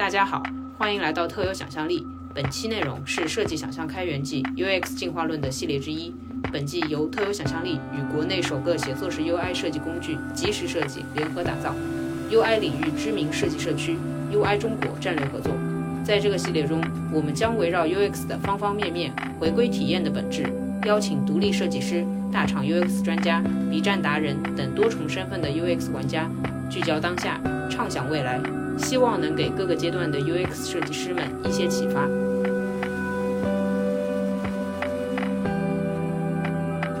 [0.00, 0.42] 大家好，
[0.78, 2.06] 欢迎来到特有想象力。
[2.34, 6.14] 本期内容是设计想象开源记 UX 进化论的系列之一。
[6.50, 11.74] 本季由特有想象力与国内首个协作式 UI 设计工具即时设计联合打造
[12.30, 13.98] ，UI 领域知名设计社区
[14.32, 15.52] UI 中国战略合作。
[16.02, 20.46] 在这个系列中，我们将围绕 UX 的方方面面，回归体验的本质，
[20.86, 26.26] 邀请独立设计师、大厂 UX 专家、B 站达人等多重身份的 UX 玩家，
[26.70, 28.40] 聚焦当下，畅想未来，
[28.78, 32.06] 希望能给各个阶段的 UX 设计师们一些启发。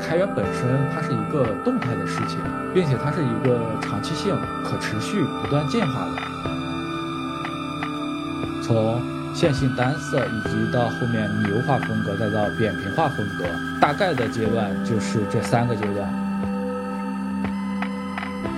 [0.00, 2.38] 开源本身它是一个动态的事情，
[2.74, 6.22] 并且它是一个长期性、可持续、不断进化的。
[8.60, 9.00] 从
[9.32, 13.44] 线性单色以及到后面拟优化风格，再到扁平化风格，
[13.80, 16.19] 大概的阶段就是这三个阶段。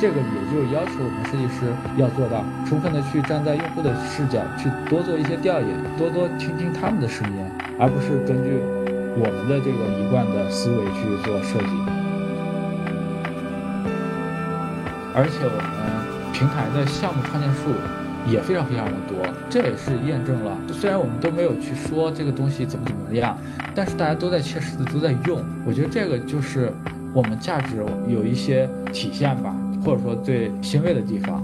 [0.02, 7.38] 这个也就要求我们设计师要做到充分的去站在用户的视角，去多做一些调研，多多听听他们的声音，
[7.78, 8.58] 而不是根据
[9.14, 11.70] 我们的这个一贯的思维去做设计。
[15.14, 17.70] 而且我们平台的项目创建数
[18.26, 23.38] 也非常非常的多，这也是验证了，虽然我们都没有去说这个东西怎么怎么样，
[23.72, 26.72] 但是大家都在切实的都在用，我觉得这个就是
[27.14, 27.76] 我们价值
[28.08, 29.54] 有一些体现吧。
[29.84, 31.42] 或者说最欣慰的地方，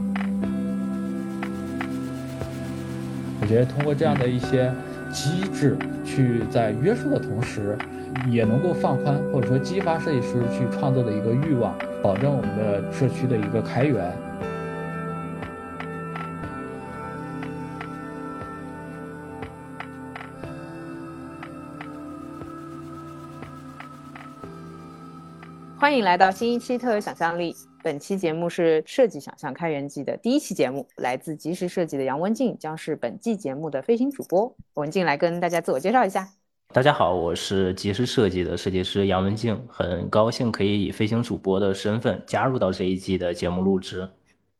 [3.41, 4.73] 我觉得通过这样的一些
[5.13, 7.77] 机制，去在约束的同时，
[8.31, 14.13] 也能够放宽或者说激发设计师去创作的一个欲望，保证我们的社区的一个开源。
[25.81, 27.55] 欢迎来到新一期特有想象力。
[27.85, 34.53] 本期节目是设计想象开源季的第一期节目，来自即时设计的杨文静将是本季节目的飞行主播。
[34.75, 36.29] 文静来跟大家自我介绍一下。
[36.75, 44.09] 大家好，我是即时设计的设计师杨文静，很高兴可以以飞行主播的身份加入到这一季的节目录制。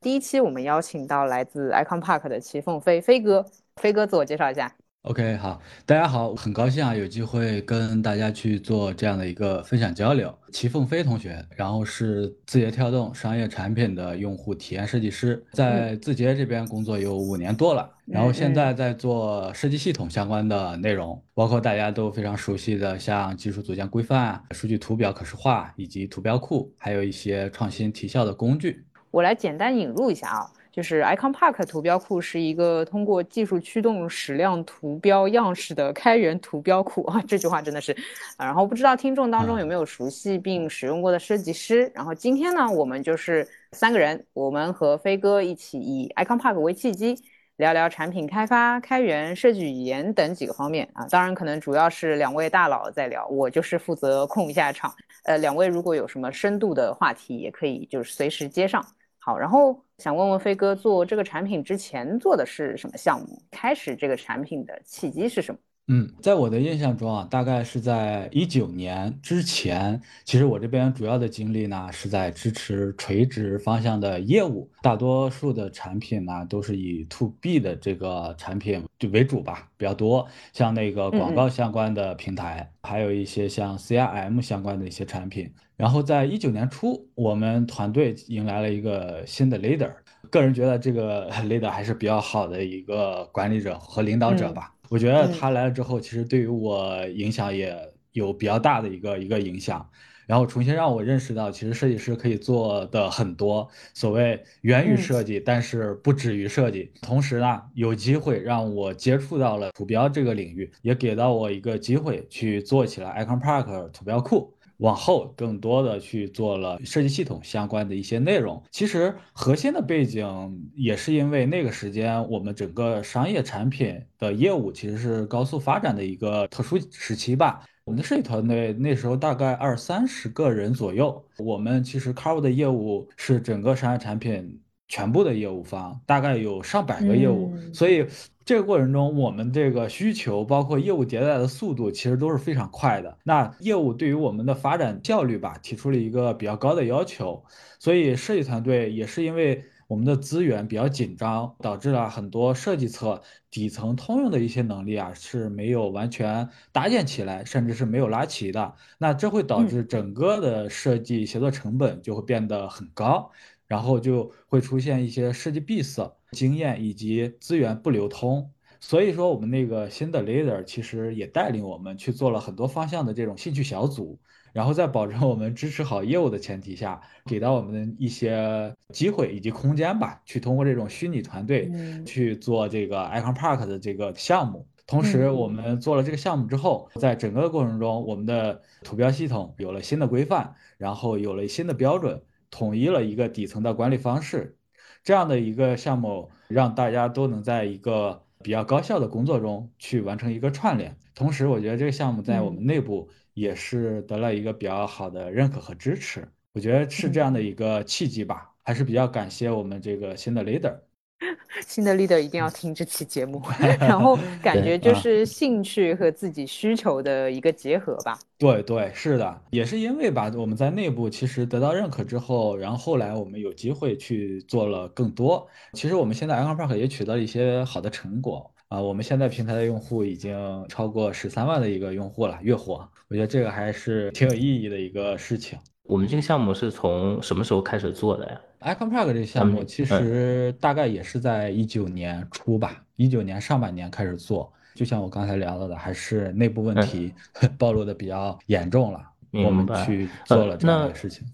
[0.01, 3.45] 第一期我们邀请到来自 Icon Park 的齐凤飞飞哥，
[3.75, 4.73] 飞哥自我介绍一下。
[5.09, 10.39] OK，好，大家好，很高兴啊，有机会跟大家去做这样的一个分享交流。
[10.53, 28.85] 齐凤飞同学，然后是字节跳动商业产品的用户体验设计师，在字节这边工作有五年多了，然后现在在做设计系统相关的内容，包括大家都非常熟悉的像技术组件规范、数据图表可视化以及图标库，还有一些创新提效的工具。
[29.11, 30.53] 我来简单引入一下啊。
[30.71, 37.93] 就是 Icon Park 图标库是一个通过技术驱动矢量图标样式的开源图标库啊， 这句话真的是，
[38.37, 41.91] 啊然后不知道听众当中有没有熟悉并使用过的设计师。
[41.95, 47.17] 然后今天呢，我们就是三个人，我们和飞哥一起以 Icon Park 为契机，
[47.57, 51.07] 聊聊产品开发、开源、设计语言等几个方面啊。
[51.11, 54.95] 当然，可能主要是两位大佬在聊，我就是负责控一下场。
[55.25, 58.85] 呃，两位如果有什么深度的话题，也可以就是随时接上。
[59.19, 63.43] 好，然后想问问飞哥，做这个产品之前做的是什么项目？
[63.51, 65.61] 开始这个产品的契机是什么？
[65.91, 85.51] 嗯，在我的印象中啊，大概是在一九年之前，其实我这边主要的精力呢是在支持垂直方向的业务，大多数的产品呢都是以 to B 的这个产品就为主吧，比较多，像那个广告相关的平台，还有一些像 CRM 相关的一些产品。
[85.79, 89.91] 然后在一九年初，我们团队迎来了一个新的 leader，
[90.29, 94.75] 个人觉得这个 leader 还是比较好的一个管理者和领导者吧。
[94.89, 97.77] 我觉得他来了之后，其实对于我影响也
[98.13, 99.89] 有比较大的一个一个影响，
[100.27, 106.91] 然后重新让我认识到，其实设计师可以做的很多，所谓源于设计，但是不止于设计。
[107.03, 114.55] 同时呢，有机会让我接触到了图标这个领域，也给到我一个机会去做起了 Icon Park 图标库。
[114.79, 118.63] 往后更多的去做了设计系统相关的一些内容。
[118.71, 120.27] 其实核心的背景
[120.75, 127.63] 也是因为那个时间我们整个商业产品的业务其实是高速发展的一个特殊时期吧。
[127.85, 138.07] 我们的设计团队那时候大概二三十个人左右，我们其实 cover 的业务是整个商业产品全部的业务方，大概有上百个业务，所以。
[138.49, 143.19] 这个过程中，我们这个需求包括业务迭代的速度，其实都是非常快的。
[143.23, 147.45] 那业务对于我们的发展效率吧，提出了一个比较高的要求。
[147.79, 153.21] 所以设计团队也是因为我们的资源比较紧张，导致了很多设计侧
[153.51, 158.75] 底层通用的一些能力啊是没有完全搭建起来，甚至是没有拉齐的。
[158.97, 163.31] 那这会导致整个的设计协作成本就会变得很高，
[163.69, 166.13] 然后就会出现一些设计闭塞。
[166.33, 168.51] 经验以及资源不流通。
[168.81, 174.21] 所以说，我们那个新的 leader 其实也带领我们去做了很多方向的这种兴趣小组，
[174.53, 181.73] 然后在保证我们支持好业务的前提下，给到我们一些机会以及空间吧，去通过这种虚拟团队
[182.05, 184.67] 去做这个 Icon Park 的这个项目。
[184.87, 194.57] 同时，我们做了这个项目之后，在整个过程中，我们的图标系统有了新的规范，然后有了新的标准，统一了一个底层的管理方式。
[195.03, 200.97] 这样的一个项目，让大家都能在一个比较高效的工作中去完成一个串联。
[201.15, 206.29] 同时，我觉得这个项目在我们内部也是得了一个比较好的认可和支持。
[206.53, 210.77] 我觉得是这样的一个契机吧，还是比较感谢我们这个新的 leader。
[211.67, 213.43] 新的 leader 一定要听这期节目，
[213.81, 218.19] 然后感觉就是兴趣和自己需求的一个结合吧。
[218.39, 225.47] 对对，是的，也是因为吧，我们在内部其实得到认可之后，然后后来我们有机会去做了更多。
[225.73, 232.89] 其实我们现在 Icon Park 也取得了一些好的成果啊，我们现在平台的用户已经超过十三万的一个用户了，月活。
[233.09, 235.59] 我觉得这个还是挺有意义的一个事情。
[235.83, 244.53] 我们这个项目是从什么时候开始做的呀？Icon Park 这个项目其实大概也是在一九年初吧，一九年上半年开始做。
[244.75, 247.13] 就像我刚才聊到的，还是内部问题
[247.59, 249.01] 暴露的比较严重了，
[249.33, 251.27] 我们去做了这样的事情。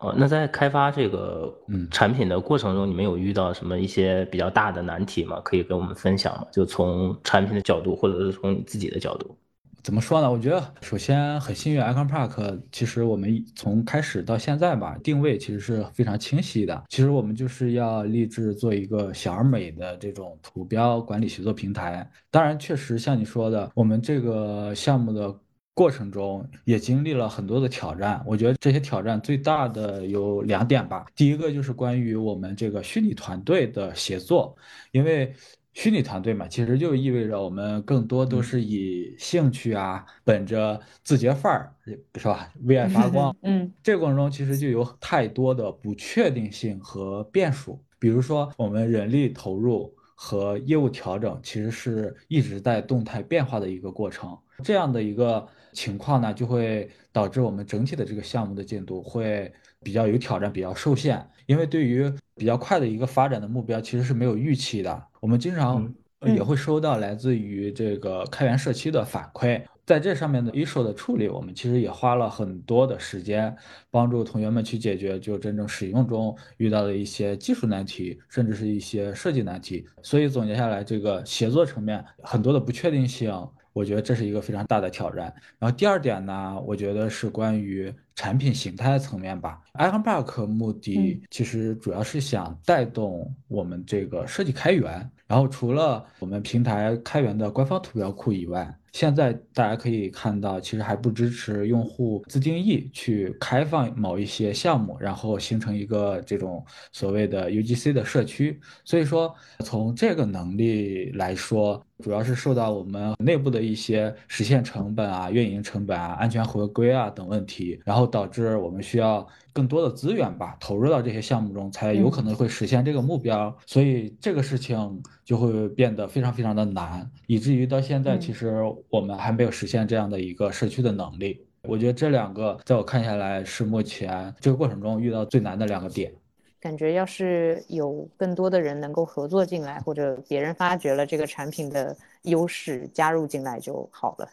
[0.00, 1.54] 哦，那在开发这个
[1.90, 5.40] 产品的过程中，你们有遇到什么一些比较大的难题吗？
[5.44, 6.46] 可以跟我们分享吗？
[6.50, 9.36] 就从产品的角度，或者是从你自己的角度。
[9.82, 10.30] 怎么说呢？
[10.30, 16.84] 我觉得首先很幸运，Icon Park 其实我们从开始到现在吧，定位其实是非常清晰的。
[16.88, 22.08] 其实我们就是要立志做一个小而美的这种图标管理协作平台。
[22.30, 25.34] 当然，确实像你说的，我们这个项目的
[25.72, 28.22] 过程中也经历了很多的挑战。
[28.26, 31.06] 我觉得这些挑战最大的有两点吧。
[31.16, 34.54] 第一个就是关于我们这个虚拟团队的协作，
[34.92, 35.34] 因为。
[35.72, 41.72] 虚拟团队嘛，其实就意味着我们更多都是以兴趣啊，本着字节范儿，
[42.16, 42.52] 是吧？
[42.64, 43.34] 为爱发光。
[43.42, 47.80] 嗯，这个过程中其实就有太多的不确定性和变数。
[47.98, 54.36] 比如说，我们人力投入和业务调整，其实是一直在动态变化的一个过程。
[54.64, 59.50] 这样的一个情况呢，就会导致我们整体的这个项目的进度会
[59.82, 61.24] 比较有挑战，比较受限。
[61.46, 65.02] 因为对于比较快的一个发展的目标，其实是没有预期的。
[65.20, 65.92] 我们经常
[66.34, 73.54] 也会收到来自于这个开源社区的反馈，在这上面的 issue 的处理，我们其实也花了很多的时间，
[73.90, 79.86] 帮助同学们去解决就真正使用中遇到的一些技术难题，甚至是一些设计难题。
[80.02, 83.32] 所以总结下来，这个协作层面很多的不确定性，
[83.72, 85.32] 我觉得这是一个非常大的挑战。
[85.58, 87.92] 然后第二点呢，我觉得是关于。
[88.20, 95.10] 产品形态层面吧，Icon Park 目的其实主要是想带动我们这个设计开源。
[95.26, 108.60] 然后除了我们平台开源的官方图标库以外，现在大家可以看到，其实还不支持用户自定义去开放某一些项目，然后形成一个这种所谓的 UGC 的社区。
[108.84, 118.09] 所以说，从这个能力来说，主要是受到我们内部的一些实现成本啊、运营成本啊、安全合规啊等问题，然后。
[118.10, 123.56] 导致我们需要更多的资源吧，投入到这些项目中，才有可能会实现这个目标。
[123.64, 131.46] 所以这个事情就会变得非常非常的难，以至于到现在，其实我们还没有实现这样的一个社区的能力。
[131.62, 136.12] 我觉得这两个，在我看下来，是目前这个过程中遇到最难的两个点。
[136.58, 144.28] 感觉要是有更多的人能够合作进来，或者别人发掘了这个产品的优势加入进来就好了。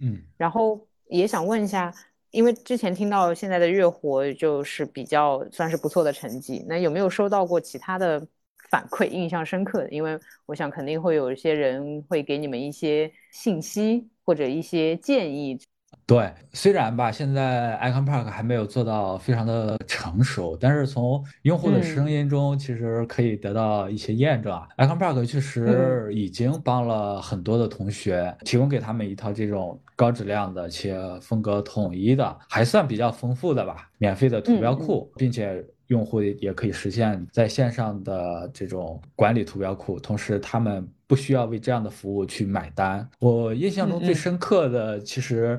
[0.00, 1.92] 嗯，然后也想问一下。
[2.32, 8.26] 因为之前听到现在的月活就是比较算是不错的成绩，那有没有收到过其他的
[8.70, 9.90] 反馈印象深刻的？
[9.90, 15.58] 因为我想肯定会有一些人会给你们一些信息或者一些建议。
[16.04, 24.68] 对，虽然吧，现在 Icon Park 还没有做到非常的成熟，但是从用户的声音中，其实可以得到一些验证啊。
[24.76, 43.08] Icon Park 确实已经帮了很多的同学，提供给他们一套这种高质量的且风格统一的，还算比较丰富的吧，免费的图标库，并且用户也可以实现在线上的这种管理图标库，同时他们不需要为这样的服务去买单。
[43.20, 45.58] 我印象中最深刻的，其实。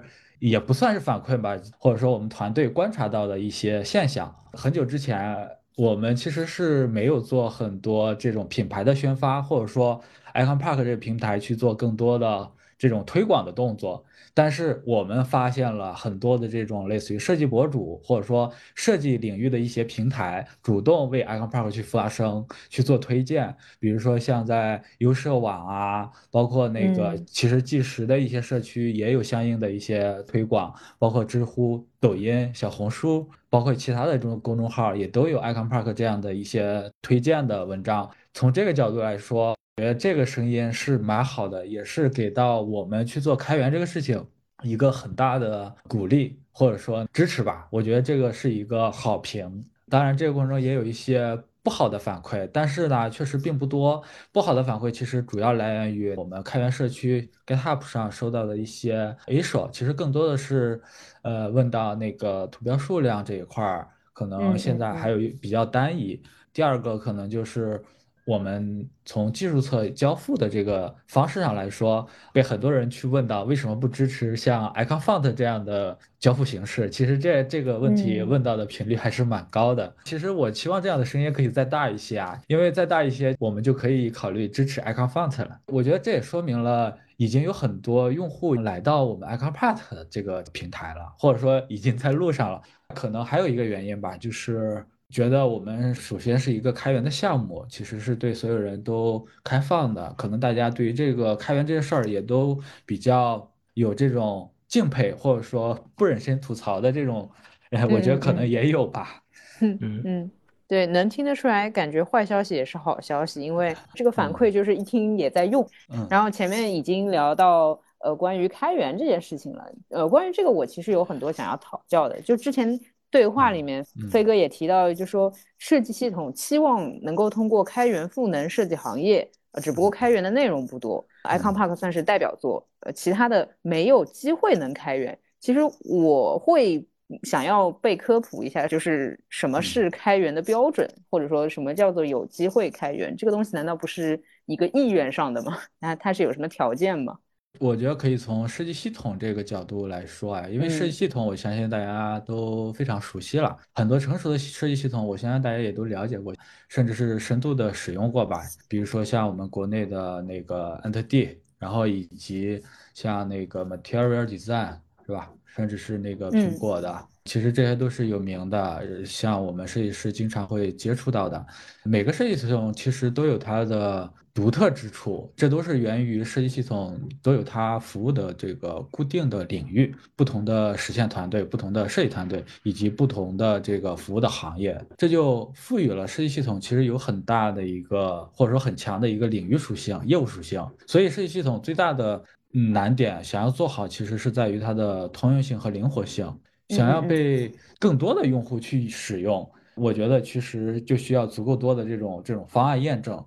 [0.49, 4.35] 也不算是反馈吧，或者说我们团队观察到的一些现象。
[4.51, 10.01] 很久之前，我们其实是没有做很多这种品牌的宣发，或者说
[10.33, 12.51] Icon Park 这个平台去做更多的。
[12.83, 14.03] 这种推广的动作。
[14.35, 23.55] 但是我们发现了很多的这种类似于设计博主，或者说设计领域的一些平台，主动为 Icon Park 去发声，去做推荐。
[23.79, 38.09] 比如说像在优设网啊，包括那个其实计时的一些社区也有相应的一些推广，包括知乎、抖音、小红书，包括其他的这种公众号也都有 Icon Park 这样的一些推荐的文章。
[38.33, 39.55] 从这个角度来说。
[39.77, 44.23] 觉得这个声音是蛮好的，也是给到我们去做开源这个事情
[44.61, 47.67] 一个很大的鼓励或者说支持吧。
[47.71, 49.65] 我觉得这个是一个好评。
[49.89, 54.03] 当然，这个过程中也有一些不好的反馈，但是呢，确实并不多。
[54.31, 60.79] 不好的反馈其实主要来源于我们开源社区 GitHub 上收到的一些 issue，其实更多的是，
[61.23, 66.21] 呃，问到那个图标数量这一块儿，可能现在还有比较单一。
[66.53, 67.83] 第二个可能就是。
[68.25, 76.89] 我们从技术侧交付的这个方式上来说，被很多人去问到为什么不支持像 Icon Font 这样的交付形式。
[76.89, 79.93] 其实这这个问题问到的频率还是蛮高的。
[80.05, 85.59] 其实我期望这样的声音可以再大一些啊，因为再大一些，我们就可以考虑支持 Icon Font 了。
[85.67, 92.61] 我觉得这也说明了已经有很多用户来到我们 Icon Park 这个平台了，或者说已经在路上了。
[92.95, 94.85] 可能还有一个原因吧，就是。
[95.13, 100.11] 觉得我们首先是一个开源的项目，其实是对所有人都开放的。
[100.17, 107.29] 可能大家对于这个开源这件事儿也都比较有这种敬佩，或者说不忍心吐槽的这种，
[107.69, 109.21] 哎，我觉得可能也有吧。
[109.61, 110.31] 嗯嗯，
[110.67, 115.63] 对，能听得出来，感觉坏消息也是好消息，因为这个反馈就是一听也在用。
[115.93, 122.79] 嗯然后前面已经聊到呃关于开源这件事情了，呃，关于这个我其实有很多想要讨教的，就之前。
[123.13, 135.15] 对话里面，飞哥也提到，就说设计系统期望能够通过开源赋能设计行业，呃，只不过开源的内容不多，Icon Park 算是代表作，呃，其他的没有机会能开源。
[135.39, 136.83] 其实我会
[137.21, 143.15] 想要被科普一下，就是什么是开源的标准，或者说什么叫做有机会开源？
[143.15, 145.59] 这个东西难道不是一个意愿上的吗？
[145.79, 147.19] 那它是有什么条件吗？
[147.59, 153.55] 我觉得可以从设计系统这个角度来说啊，因为设计系统，我相信大家都非常熟悉了。
[153.75, 156.33] 很多成熟的设计系统，我相信大家也都了解过，
[156.67, 158.41] 甚至是深度的使用过吧。
[158.67, 162.61] 比如说像我们国内的那个 Entity，然后以及
[162.95, 165.31] 像那个 Material Design，是吧？
[165.45, 171.45] 甚至是那个苹果的，其实这些都是有名的，像我们设计师经常会接触到的。
[171.83, 174.11] 每个设计系统其实都有它的。
[174.33, 190.67] 独特之处，这都是源于设计系统都有它服务的这个固定的领域，不同的实现团队、不同的设计团队以及不同的这个服务的行业，这就赋予了设计系统其实有很大的一个或者说很强的一个领域属性、业务属性。
[190.87, 196.27] 所以设计系统最大的难点，想要做好，其实是在于它的通用性和灵活性。
[196.69, 203.23] 想要被更多的用户去使用，我觉得其实就需要足够多的这种这种方案验证。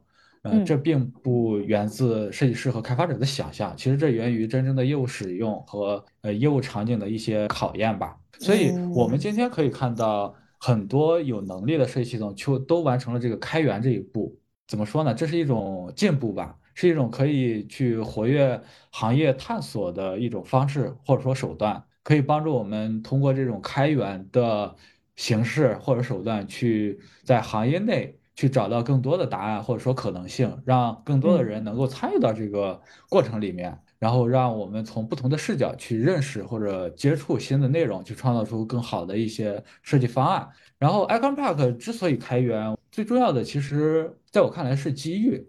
[0.51, 8.17] 呃，这并不源自设计师和开发者的想象，其实这源于真正的业务使用和呃业务场景的一些考验吧。
[8.39, 14.39] 所以，我们今天可以看到很多有能力的设计系统，就都完成了这个开源这一步。
[14.69, 15.15] 怎么说呢？
[15.15, 18.61] 这是一种进步吧，是一种可以去活跃
[18.91, 24.75] 行业探索的一种方式或者说手段，可以帮助我们通过这种开源的
[25.15, 28.19] 形式或者手段，去在行业内。
[28.37, 40.47] 去找到更多的答案，或者说可能性，让更多的人能够参与到这个过程里面，然后让我们从不同的视角去认识或者接触新的内容，去创造出更好的一些设计方案。
[40.79, 45.45] 然后，Icon Park 之所以开源，最重要的其实在我看来是机遇，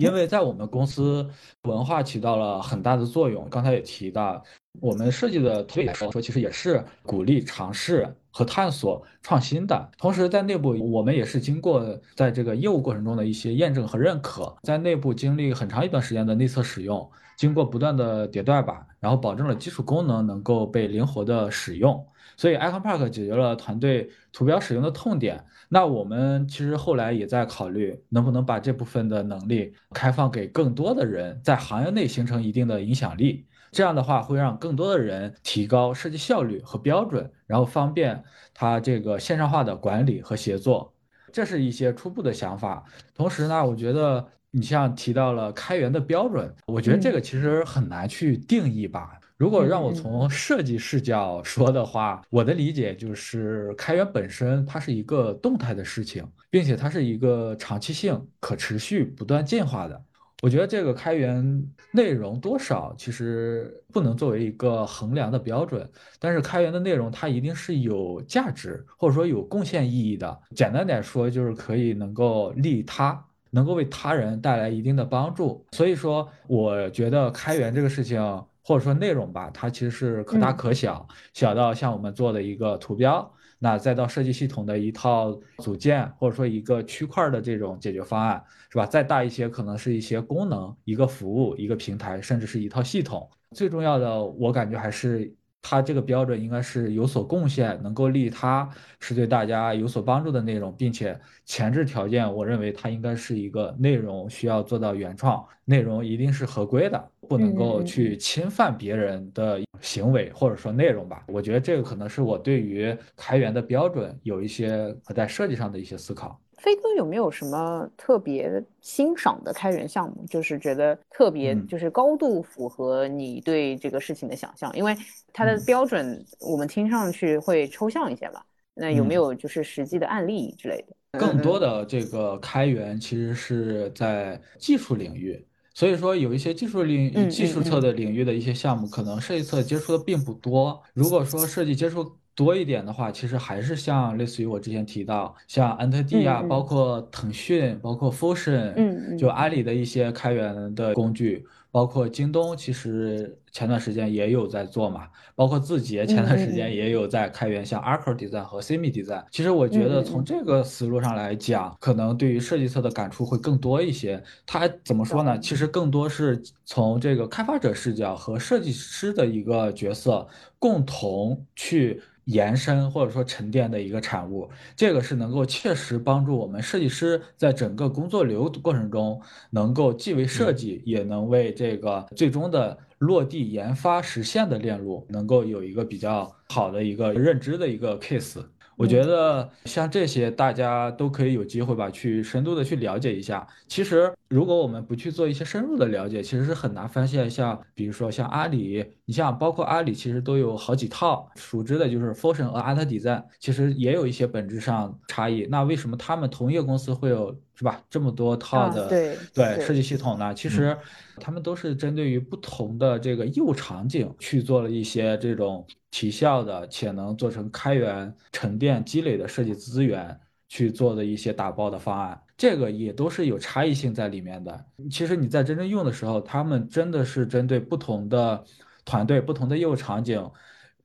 [0.00, 1.28] 因为在我们公司
[1.64, 3.46] 文化起到了很大的作用。
[3.50, 4.42] 刚才也提到。
[4.80, 9.90] 我们设计的推来说，其实也是鼓励尝试和探索创新的。
[9.98, 22.04] 同时，在内部我们也是经过在这个业务过程中的一些验证和认可，在内部经历很长一段时间的内测使用，经过不断的迭代吧，然后保证了基础功能能够被灵活的使用。
[22.36, 25.44] 所以，Icon Park 解决了团队图标使用的痛点。
[25.68, 33.46] 那我们其实后来也在考虑，能不能把这部分的能力开放给更多的人，在行业内形成一定的影响力。
[33.72, 40.94] 这样的话会让更多的人提高设计效率和标准，然后方便他这个线上化的管理和协作。
[41.32, 42.84] 这是一些初步的想法。
[43.14, 49.18] 同时呢，我觉得你像提到了开源的标准，我觉得这个其实很难去定义吧。
[49.38, 60.04] 如果让我从设计视角说的话，我的理解就是开源本身它是一个动态的事情，并且它是一个长期性、可持续、不断进化的。
[60.42, 70.36] 我觉得这个开源内容多少其实不能作为一个衡量的标准，但是开源的内容它一定是有价值或者说有贡献意义的。
[70.56, 75.64] 简单点说，就是可以能够利他，能够为他人带来一定的帮助。
[75.70, 78.20] 所以说，我觉得开源这个事情
[78.64, 83.32] 或者说内容吧，它其实是可大可小，小到像我们做的一个图标。
[83.64, 88.84] 那再到设计系统的一套组件，或者说一个区块的这种解决方案，是吧？
[88.84, 93.30] 再大一些，可能是一些功能、一个服务、一个平台，甚至是一套系统。
[93.52, 98.68] 最重要的，我感觉还是它这个标准应该是有所贡献，能够利他，
[99.00, 107.08] 是对大家有所帮助的内容，并且前置条件，我认为它应该是一个内容需要做到原创，内容一定是合规的。
[107.28, 116.38] 不能够去侵犯别人的行为或者说内容吧，我觉得这个可能是我对于开源的标准有一些在设计上的一些思考。
[116.62, 120.24] 飞哥有没有什么特别欣赏的开源项目？
[120.30, 124.96] 就是觉得特别就是高度符合你对这个事情的想象，因为
[125.32, 128.46] 它的标准我们听上去会抽象一些吧？
[128.74, 131.18] 那有没有就是实际的案例之类的？
[131.18, 135.44] 更多的这个开源其实是在技术领域。
[135.74, 140.80] 所以说，有一些技术领、技术侧的领域的一些项目，可能设计侧接触的并不多。
[140.92, 151.46] 如果说设计接触多一点的话，其实还是像类似于我之前提到，像安特帝啊，包括腾讯，包括 Fusion，嗯就阿里的一些开源的工具。
[151.70, 155.08] 包括京东，其实前段时间也有在做嘛。
[155.34, 159.24] 包括字节前段时间也有在开源，像 Arco Design 和 Simi Design。
[159.30, 164.22] 其实我觉得从这个思路上来讲，可能对于设计侧的感触会更多一些。
[164.44, 165.38] 它怎么说呢？
[165.38, 172.02] 其实更多是从这个开发者视角和设计师的一个角色共同去。
[172.24, 188.42] 延伸或者说沉淀的一个产物，这个是能够切实帮助我们设计师在整个工作流过程中，能够既为设计，也能为这个最终的落地研发实现的链路，能够有一个比较好的一个认知的一个 case。
[188.82, 193.46] 我觉得像这些，大家都可以有机会吧，去深度的去了解一下。
[193.68, 197.30] 其实，如果我们不去做一些深入的了解，其实是很难发现。
[197.30, 205.46] 像比如说像阿里，你像包括阿里，其实都有好几套熟知的，就是 Fusion 和 Art Design，其实也有一些本质上差异。
[205.48, 210.34] 那为什么他们同一个公司会有是吧这么多套的对对设计系统呢？
[210.34, 210.76] 其实
[211.20, 215.64] 他们都是针对于不同的这个业务场景去做了一些这种。
[215.94, 224.64] 提效的且能做成开源沉淀积累的设计资源去做的一些打包的方案，这个也都是有差异性在里面的。
[224.90, 228.42] 其实你在真正用的时候，他们真的是针对不同的
[228.86, 230.26] 团队、不同的业务场景、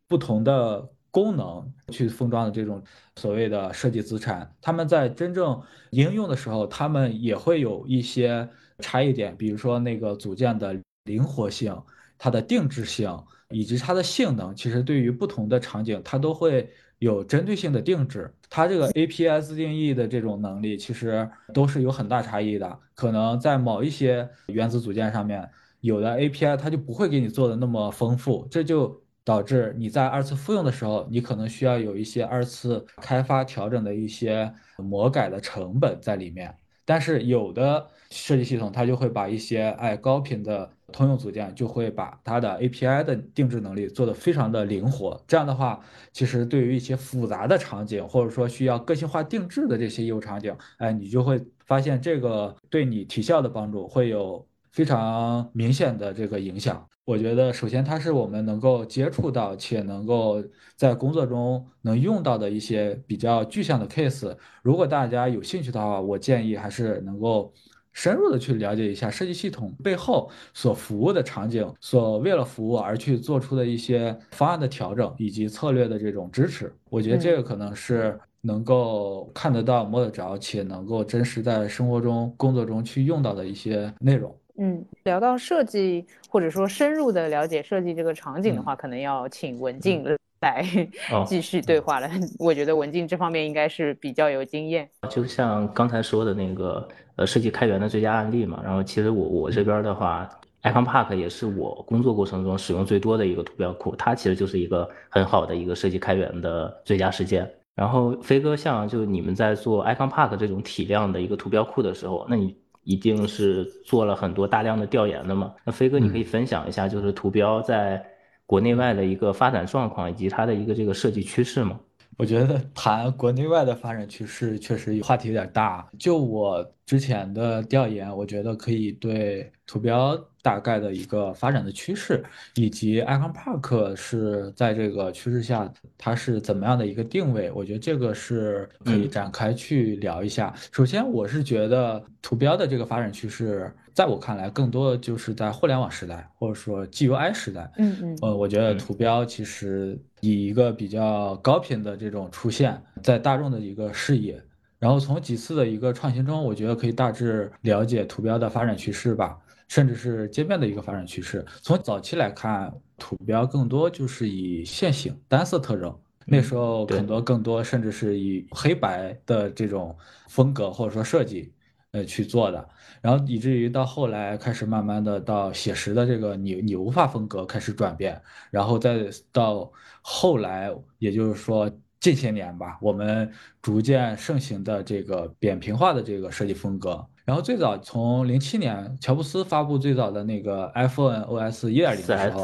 [0.09, 0.85] 不同的
[1.17, 2.84] 功能去封装的这种
[3.15, 4.47] 所谓的设计资产。
[4.62, 8.47] 他们在真正应用的时候，他们也会有一些
[8.80, 11.75] 差异点，比如说那个组件的灵活性、
[12.17, 13.10] 它的定制性。
[13.49, 18.30] 以及它的性能，其实对于不同的场景，它都会有针对性的定制。
[18.49, 22.80] 它这个 API 自定义的这种能力，其实都是有很大差异的。
[22.93, 25.49] 可能在某一些原子组件上面，
[25.80, 36.55] 有的 API 它就不会给你做的那么丰富，这就导致你在二次复用的时候，你可能需要有一些二次开发调整的一些魔改的成本在里面。
[36.85, 40.71] 但是有的设计系统，它就会把一些哎高频的。
[40.93, 45.77] 通用组件就会把它的 API 的定制能力做得非常的灵活，这样的话，
[46.13, 56.87] 其实对于一些复杂的场景，或者说需要个性化定制的这些业务场景，哎，你就会发现这个对你提效的帮助会有非常明显的这个影响。
[57.07, 60.43] 我觉得，首先它是我们能够接触到且能够
[60.75, 64.35] 在工作中能用到的一些比较具象的 case。
[64.61, 67.53] 如果大家有兴趣的话，我建议还是能够。
[67.93, 84.31] 深入的去了解一下设计系统背后所服务的场景，所为了服务而去做出的一些方案的调整以及策略的这种支持，我觉得这个可能是能够看得到、摸得着，且能够真实在生活中、工作中去用到的一些内容。
[84.57, 90.03] 嗯，聊到设计或者说深入的了解设计这个场景的话，可能要请文静
[90.41, 90.65] 来
[91.25, 92.09] 继续对话了。
[92.39, 94.89] 我觉得文静这方面应该是比较有经验。
[95.09, 96.87] 就像刚才说的那个。
[97.17, 100.29] 呃，设计开源的最佳案例嘛，然后其实我我这边的话
[100.61, 107.51] ，iconpark 也是我工作过程中使用最多的一个图标库，它其实就是一个很好的一个设计开源的最佳实践。
[107.73, 112.55] 然后飞哥，像就你们在做 iconpark 这种体量的一个图标库的时候，那你
[112.88, 115.54] 一定是做了很多大量的调研的嘛？
[115.65, 118.02] 那飞哥，你可以分享一下，就是图标在
[118.45, 121.78] 国内外的一个发展状况以及它的一个这个设计趋势吗？
[122.17, 125.86] 我觉得谈国内外的发展趋势确实话题有点大。
[126.00, 132.23] 就我之前的调研，我觉得可以对图标大概的一个发展的趋势，
[132.55, 140.53] 以及 Icon Park 是在这个趋势下它是怎么样的一个定位，我觉得这个是可以展开去聊一下。
[140.71, 143.69] 首先，我是觉得图标的这个发展趋势。
[143.93, 154.39] 在我看来，更多的就是在互联网时代，或者说 GUI 时代，嗯嗯，呃，我觉得图标其实以一个比较高频的这种出现，在大众的一个视野，
[154.77, 159.36] 然后从几次的一个创新中，我觉得可以大致了解图标的发展趋势吧，
[159.67, 161.45] 甚至是界面的一个发展趋势。
[161.62, 169.95] 从早期来看，图标更多就是以线性单色特征，那时候很多更多甚至是以黑白的这种
[170.27, 171.53] 风格或者说设计。
[171.91, 172.69] 呃，去做的，
[173.01, 187.03] 然后以至于到后来开始慢慢的到写实的这个拟拟物化风格开始转变，然后再到后来，也就是说近些年吧，我们逐渐盛行的这个扁平化的这个设计风格。
[187.27, 192.43] 然后最早从零七年乔布斯发布最早的那个 iPhone OS 一点零的时候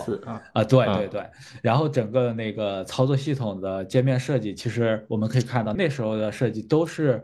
[0.51, 1.25] 啊，对对对，
[1.61, 7.23] 然后整个那个操作系统的界面设计，其实我们可以看到那时候的设计都是。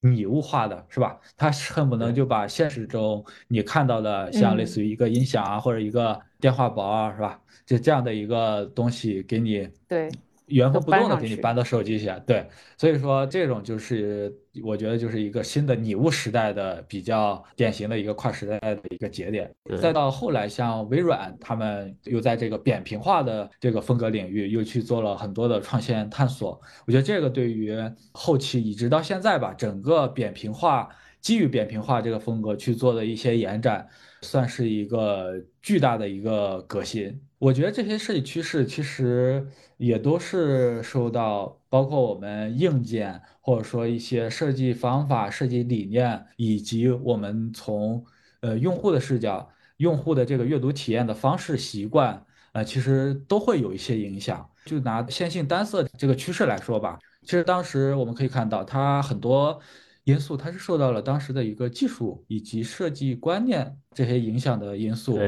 [0.00, 1.18] 拟物化的是吧？
[1.36, 7.40] 他恨不能就把现实中你看到的，像类似于一个音响啊，或者一个电话薄啊，是吧？
[7.64, 10.08] 就这样的一个东西给你对。
[10.46, 14.32] 原封不动的给你搬到手机去，对，所以说这种就是
[14.62, 19.52] 我觉得就是一个新的拟物时代的比较典型的一个跨时代的一个节点。
[19.80, 26.60] 再到后来，像微软他们又在这个扁平化的这个风格领域又去做了很多的创新探索。
[26.86, 27.76] 我觉得这个对于
[28.12, 30.88] 后期一直到现在吧，整个扁平化
[31.20, 33.88] 基于扁平化这个风格去做的一些延展，
[34.26, 37.20] 算是一个巨大的一个革新。
[37.38, 48.04] 我觉得这些设计趋势其实也都是受到包括我们硬件或者说一些设计方法、设计理念，以及我们从
[48.40, 54.48] 呃用户的视角、用户的这个阅读体验的方式习惯，呃，其实都会有一些影响。
[54.64, 59.60] 就拿线性单色这个趋势来说吧，其实当时我们可以看到它很多。
[60.06, 65.18] 因素它是受到了当时的一个技术以及设计观念这些影响的因素，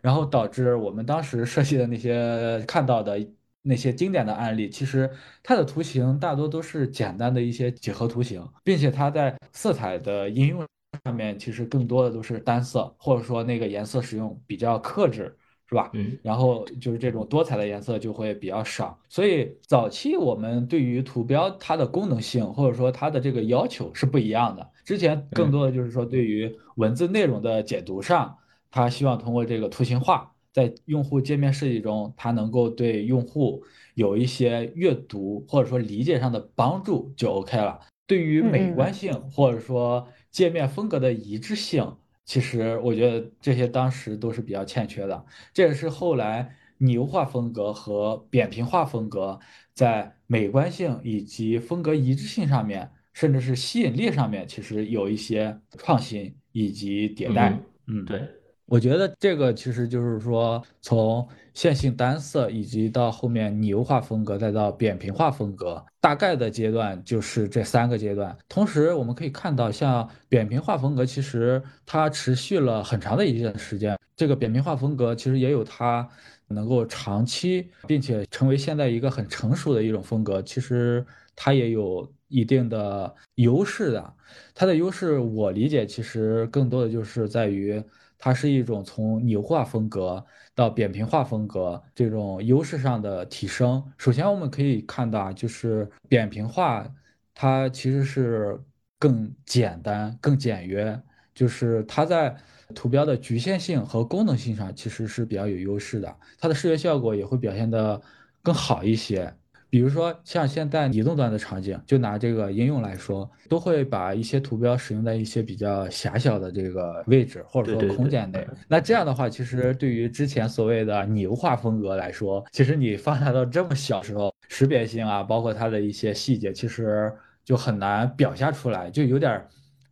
[0.00, 3.18] 然后导致我们当时设计的那些看到的
[3.62, 5.10] 那些经典的案例，其实
[5.42, 10.64] 它的图形大多都是简单的一些几何图形，并且它在色彩的应用
[11.04, 15.36] 上面其实更多的都是单色，或者说那个颜色使用比较克制。
[15.68, 15.90] 是吧？
[15.92, 24.66] 嗯，然后就是这种多彩的颜色就会比较少，所以早期我们对于图标它的功能性或者说它的这个要求是不一样的。
[24.82, 28.34] 之前更多的就是说对于文字内容的解读上，
[28.70, 33.62] 它希望通过这个图形化，在用户界面设计中，它能够对用户
[33.94, 37.78] 有一些阅读或者说理解上的帮助就 OK 了。
[38.06, 41.92] 对于美观性或者说界面风格的一致性。
[42.28, 49.40] 其实我觉得这些当时都是比较欠缺的，这也是后来拟物化风格和扁平化风格
[49.72, 57.58] 在美观性以及风格一致性上面，甚至是吸引力上面，其实有一些创新以及迭代。
[57.86, 58.20] 嗯，对。
[58.68, 68.36] 我觉得这个其实就是说，从线性单色，以及到后面拟物化风格，再到扁平化风格，大概的阶段就是这三个阶段。
[68.46, 73.98] 同时，我们可以看到，像扁平化风格，其实它持续了很长的一段时间。
[74.14, 76.06] 这个扁平化风格其实也有它
[76.48, 80.42] 能够长期，并且成为现在一个很成熟的一种风格。
[80.42, 81.02] 其实
[81.34, 84.12] 它也有一定的优势的。
[84.54, 87.82] 它的优势，我理解其实更多的就是在于。
[88.18, 93.82] 它是一种从拟化风格到扁平化风格这种优势上的提升。
[93.96, 96.86] 首先，我们可以看到，就是扁平化，
[97.32, 98.60] 它其实是
[98.98, 101.00] 更简单、更简约，
[101.32, 102.36] 就是它在
[102.74, 108.00] 图标的局限性和功能性上其实是比较有优势的，它的视觉效果也会表现得
[108.42, 109.32] 更好一些。
[109.70, 118.46] 比如说，像现在移动端的场景，就拿这个应用来说，都会把一些图标使用在一些比较狭小的这个位置或者说空间内。
[118.66, 127.12] 那这样的话，其实对于之前所谓的拟物化风格来说，其实你放大到这么小时候，识别性啊，包括它的一些细节，其实
[127.44, 129.42] 就很难表现出来，就有点。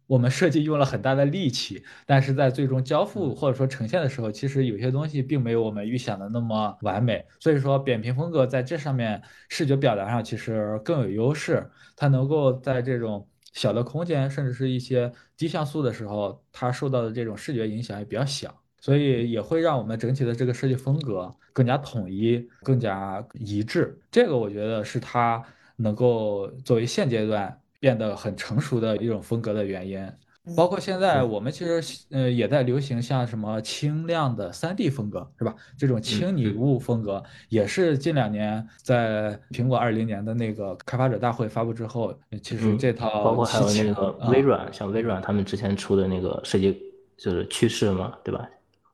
[0.06, 7.24] 我们设计用了很大的力气，但是在最终交付或者说呈现的时候，其实有些东西并没有我们预想的那么完美。
[7.40, 23.98] 所以说，扁平风格在这上面视觉表达上其实更有优势，它能够在这种小的空间，甚至是一些低像素的时候，它受到的这种视觉影响也比较小，所以也会让我们整体的这个设计风格更加统一、更加一致。
[24.10, 25.42] 这个我觉得是它。
[25.78, 30.10] 能够作为现阶段变得很成熟的一种风格的原因。
[30.56, 35.52] 包括现在我们其实呃也在流行像什么轻量的三 D 风格是吧？
[35.76, 46.80] 这种轻拟物风格也是近两年在苹果二零年的那个开发者大会发布之后，其实这套包括还有那个微软，像微软他们之前出的那个设计
[47.18, 48.48] 就是趋势嘛，对吧？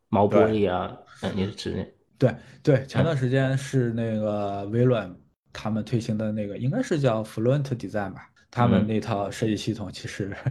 [0.09, 1.87] 毛玻璃啊，嗯，你是指那？
[2.17, 5.15] 对对，前段时间是那个微软
[5.53, 10.33] 他们推行的那个应该是叫 Fluent Design 吧，他们那套设计系统其实。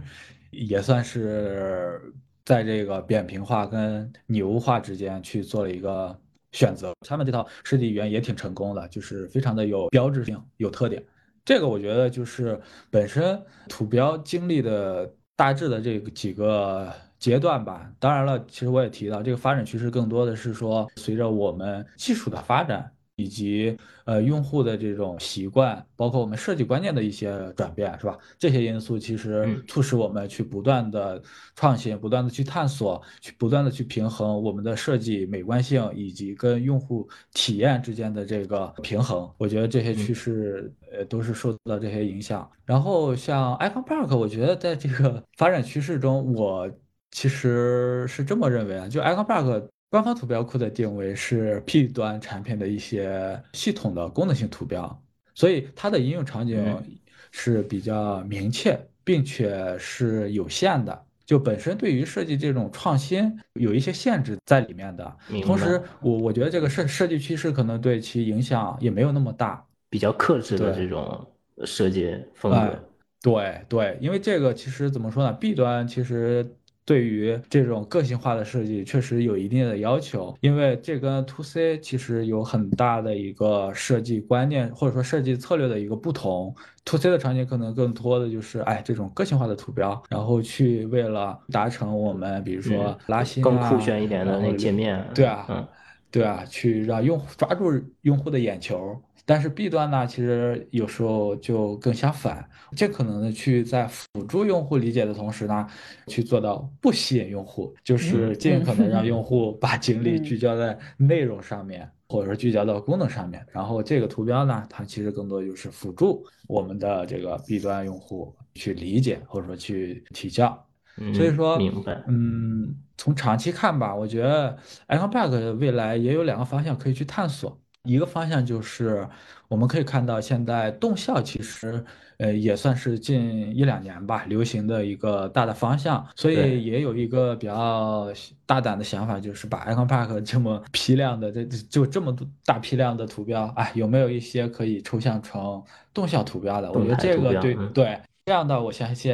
[0.52, 1.98] 也算是
[2.44, 6.14] 在这个扁平化跟拟物化之间去做了一个
[6.50, 6.92] 选择。
[7.08, 11.02] 他们这套设计语言也挺成功的，就是非常的有标志性、有特点。
[11.42, 12.60] 这个我觉得就是
[12.90, 17.90] 本身图标经历的大致的这个几个阶段吧。
[17.98, 22.92] 当然了，其实我也提到，这个发展趋势更多的是说，随着我们技术的发展。
[23.22, 28.18] 以及呃用户的这种习惯，包括我们设计观念的一些转变，是吧？
[28.38, 31.22] 这些因素其实促使我们去不断的
[31.54, 39.30] 创新，不断的去探索，去不断的去平衡我们的设计美观性以及跟用户体验之间的这个平衡。
[39.38, 42.50] 我觉得这些趋势呃都是受到这些影响。
[42.64, 46.70] 然后像 Icon Park，我觉得在这个发展趋势中，我
[47.10, 49.68] 其实是这么认为啊，就 Icon Park。
[49.92, 55.02] 官方图标库的定位是 P 端产品的一些系统的功能性图标，
[55.34, 56.82] 所以它的应用场景
[57.30, 58.74] 是比较明确，
[59.04, 61.04] 并且是有限的。
[61.26, 65.14] 就本身对于设计这种创新有一些限制在里面的。
[65.42, 71.22] 同时，我我觉得这个设设计趋势可能对其影响也没有那么大，比较克制的这种
[71.66, 72.82] 设计风格。
[73.20, 76.56] 对对，因为这个其实怎么说呢？B 端其实。
[76.84, 86.54] 对于这种个性化的设计，确实有一定的要求，因为这跟 To C 其实有很大的一个设计观念或者说设计策略的一个不同。
[86.84, 95.68] To C 的场景可能更多的就是，哎，这种个性化的图标，然后去为了达成我们，比如说拉新啊，更酷炫一点的那界面，对啊，
[96.10, 99.00] 对啊，去让用户抓住用户的眼球。
[99.24, 105.66] 但是 B 端呢，其实有时候就更相反，尽可能的去在辅助用户理解的同时呢，
[106.06, 113.44] 去做到不吸引用户，就是尽可能让用户 把精力聚焦在内容上面，或者说聚焦到功能上面。
[113.50, 120.66] 然后这个图标呢，它其实更多就是辅助我们的这个 B 端用户去理解，或者说去提教。
[121.14, 122.02] 所以说，明白。
[122.06, 124.54] 嗯，从长期看吧，我觉得
[124.88, 127.58] Iconpack 未来也有两个方向可以去探索。
[127.88, 129.08] 一个方向就是，
[129.48, 131.84] 我们可以看到，现在动效其实，
[132.18, 136.06] 呃，也算是近一两年吧流行的一个大的方向。
[136.14, 138.08] 所以也有一个比较
[138.46, 145.60] 大胆的想法，就是把 Icon Park 这么批量的，这就这么多大批量的图标，哎，有没有一些可以抽象成
[145.92, 146.70] 动效图标的？
[146.70, 149.12] 我觉得这个对对，这样的我相信，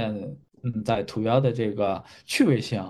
[0.62, 2.85] 嗯，在图标的这个趣味性。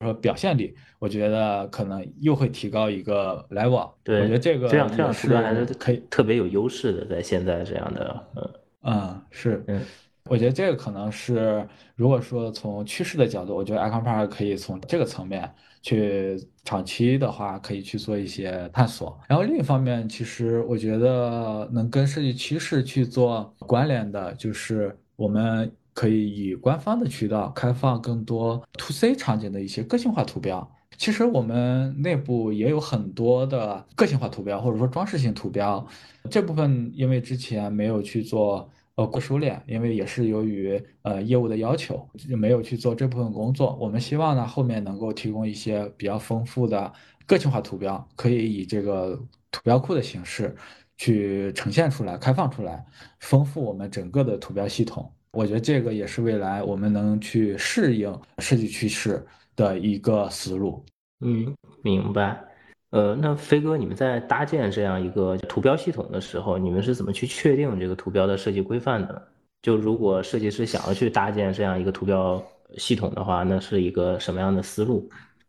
[0.00, 3.90] 说表现力，我觉得可能又会提高一个来往。
[4.04, 8.50] 对，我觉得这个这样这样是还是可以特别有优势的，在现在这样的，嗯
[8.82, 9.80] 嗯是，嗯，
[10.28, 19.18] 我觉得这个可能是，如果说从趋势的角度，我觉得 Icon Park 可以从这个层面去长期的话，可以去做一些探索。
[19.26, 25.72] 然后另一方面，其实我觉得能跟设计趋势去做关联的，就是我们。
[25.96, 30.70] 可以以官方的渠道开放更多 to C 场景的一些个性化图标。
[30.98, 35.86] 其实我们内部也有很多的个性化图标，或者说装饰性图标。
[36.30, 43.74] 这部分因为之前没有去做呃过熟练，因为也是由于呃业务的要求，没有去做这部分工作。
[43.80, 46.92] 我们希望呢后面能够提供一些比较丰富的
[47.24, 49.18] 个性化图标，可以以这个
[49.50, 50.54] 图标库的形式
[50.98, 52.84] 去呈现出来、开放出来，
[53.20, 55.10] 丰富我们整个的图标系统。
[55.36, 59.22] 我觉得这个也是未来我们能去适应设计趋势
[59.54, 60.82] 的一个思路。
[61.20, 62.42] 嗯，明白。
[62.90, 69.28] 呃，那飞哥，你们在搭建这样一个图标系统的时候，你们是怎么去确定这个图标的设计规范的？
[69.60, 72.42] 就如果设计师想要去搭建这样一个图标
[72.78, 75.06] 系统的话，那是一个什么样的思路？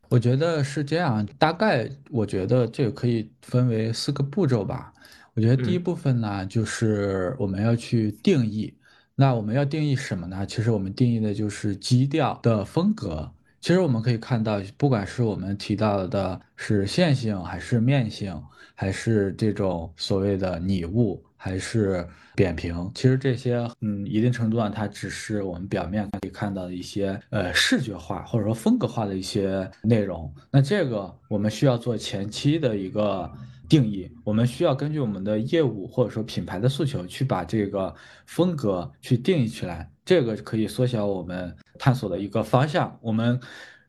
[0.09, 4.91] 我觉得是这样，大概我觉得这个可以分为四个步骤吧。
[5.33, 8.73] 我觉得第一部分呢，就是我们要去定义。
[9.19, 10.45] 那我们要定义什么呢？
[10.45, 13.27] 其实我们定义的就是基调的风格。
[13.59, 18.39] 其实我们可以看到，不管是我们提到的是线性，还是面性，
[18.75, 30.31] 还是这种所谓的拟物，还是扁平，其实这些，嗯，一定程度上它只是我们表面可以看到的一些，呃，视觉化或者说风格化的一些内容。
[30.51, 33.29] 那这个我们需要做前期的一个
[33.67, 37.93] 定义，我们需要根据我们的业务或者说品牌的诉求去把这个
[38.25, 42.97] 风格去定义起来，这个可以缩小我们探索的一个方向。
[43.01, 43.39] 我们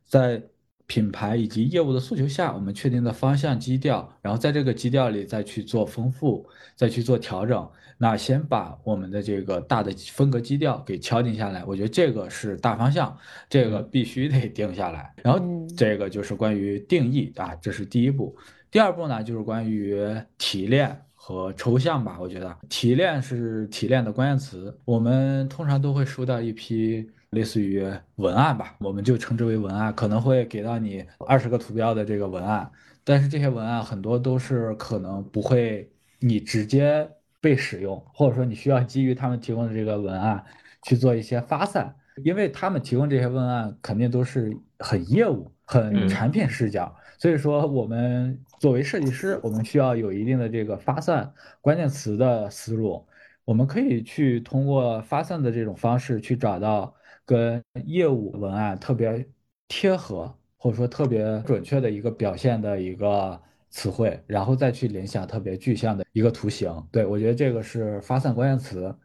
[0.05, 0.43] 在
[0.87, 7.69] 品牌以及业务的诉求下，我们确定的方向基调，然后在这个基调里再去做丰富，再去做调整。
[8.01, 13.15] 那先把我们的这个大的风格基调给敲定下来，我觉得这个是大方向，
[13.51, 15.13] 这个必须得定下来。
[15.23, 15.41] 然后
[15.77, 18.35] 这个就是关于定义啊，这是第一步。
[18.71, 19.97] 第二步呢，就是关于
[20.37, 22.19] 提炼和抽象吧。
[22.21, 24.79] 我觉得提炼是提炼的关键词。
[24.85, 27.85] 我们通常都会收到一批类似于
[28.17, 32.71] 文案吧，我们就称之为文案，可能会给到你二十个图标的这个文案，
[33.05, 37.09] 但是这些文案很多都是可能不会你直接。
[37.41, 40.45] 被使用，或者说你需要基于他们提供的这个文案
[40.83, 53.07] 去做一些发散，因为他们提供这些文案肯定都是很业务、很产品视角，所以说我们作为设计师，我们需要有一定的这个发散关键词的思路，
[53.45, 56.95] 我们可以去通过发散的这种方式去找到
[57.25, 59.27] 跟业务文案特别
[59.69, 63.41] 贴合，或者说特别准确的一个表现的一个。
[63.71, 66.73] 词汇，然后再去联想特别具象的一个图形。
[66.91, 68.97] 对我觉得这个是发散关键词。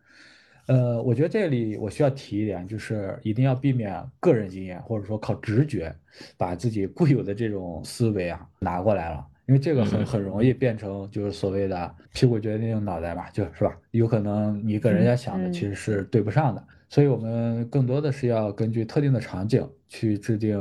[0.67, 5.93] 呃，我觉得这里我需要提一点，就是一定要避免个人经验或者说靠直觉
[6.37, 13.77] 把自己固有的这种思维啊拿过来了，因为这个很很容易变成就是所谓的屁股决定脑袋嘛，就是吧？
[13.91, 16.67] 有可能你跟人家想的其实是对不上的。
[16.89, 20.59] 所以，我们更多的是要根据特定的场景去制定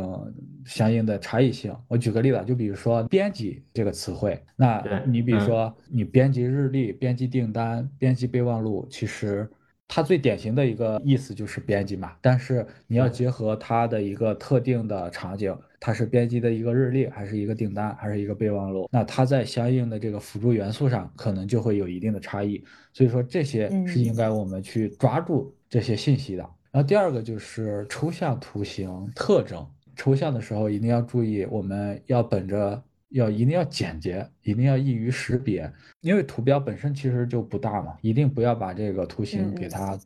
[0.66, 1.74] 相应的差异性。
[1.88, 9.48] 我举个例子，就比如说编辑这个词汇，那你比如说你编辑日历、编辑订单、编辑备忘录，其实
[9.88, 12.12] 它最典型的一个意思就是编辑嘛。
[12.20, 18.88] 但是你要结合它的一个特定的场景，它是编辑的一个日历，还是一个订单，还是一个备忘录？
[18.92, 22.62] 那它在相应的这个辅助元素上，可能就会有一定的差异。
[22.92, 25.53] 所以说，这些是应该我们去抓住。
[25.68, 29.66] 这些信息的，然后第二个就是抽象图形特征。
[29.97, 39.99] 抽象的时候一定要注意，我们要本着要一定要简洁，一定要易于识别，因为图标本身其实就不大嘛，一定不要把这个图形给它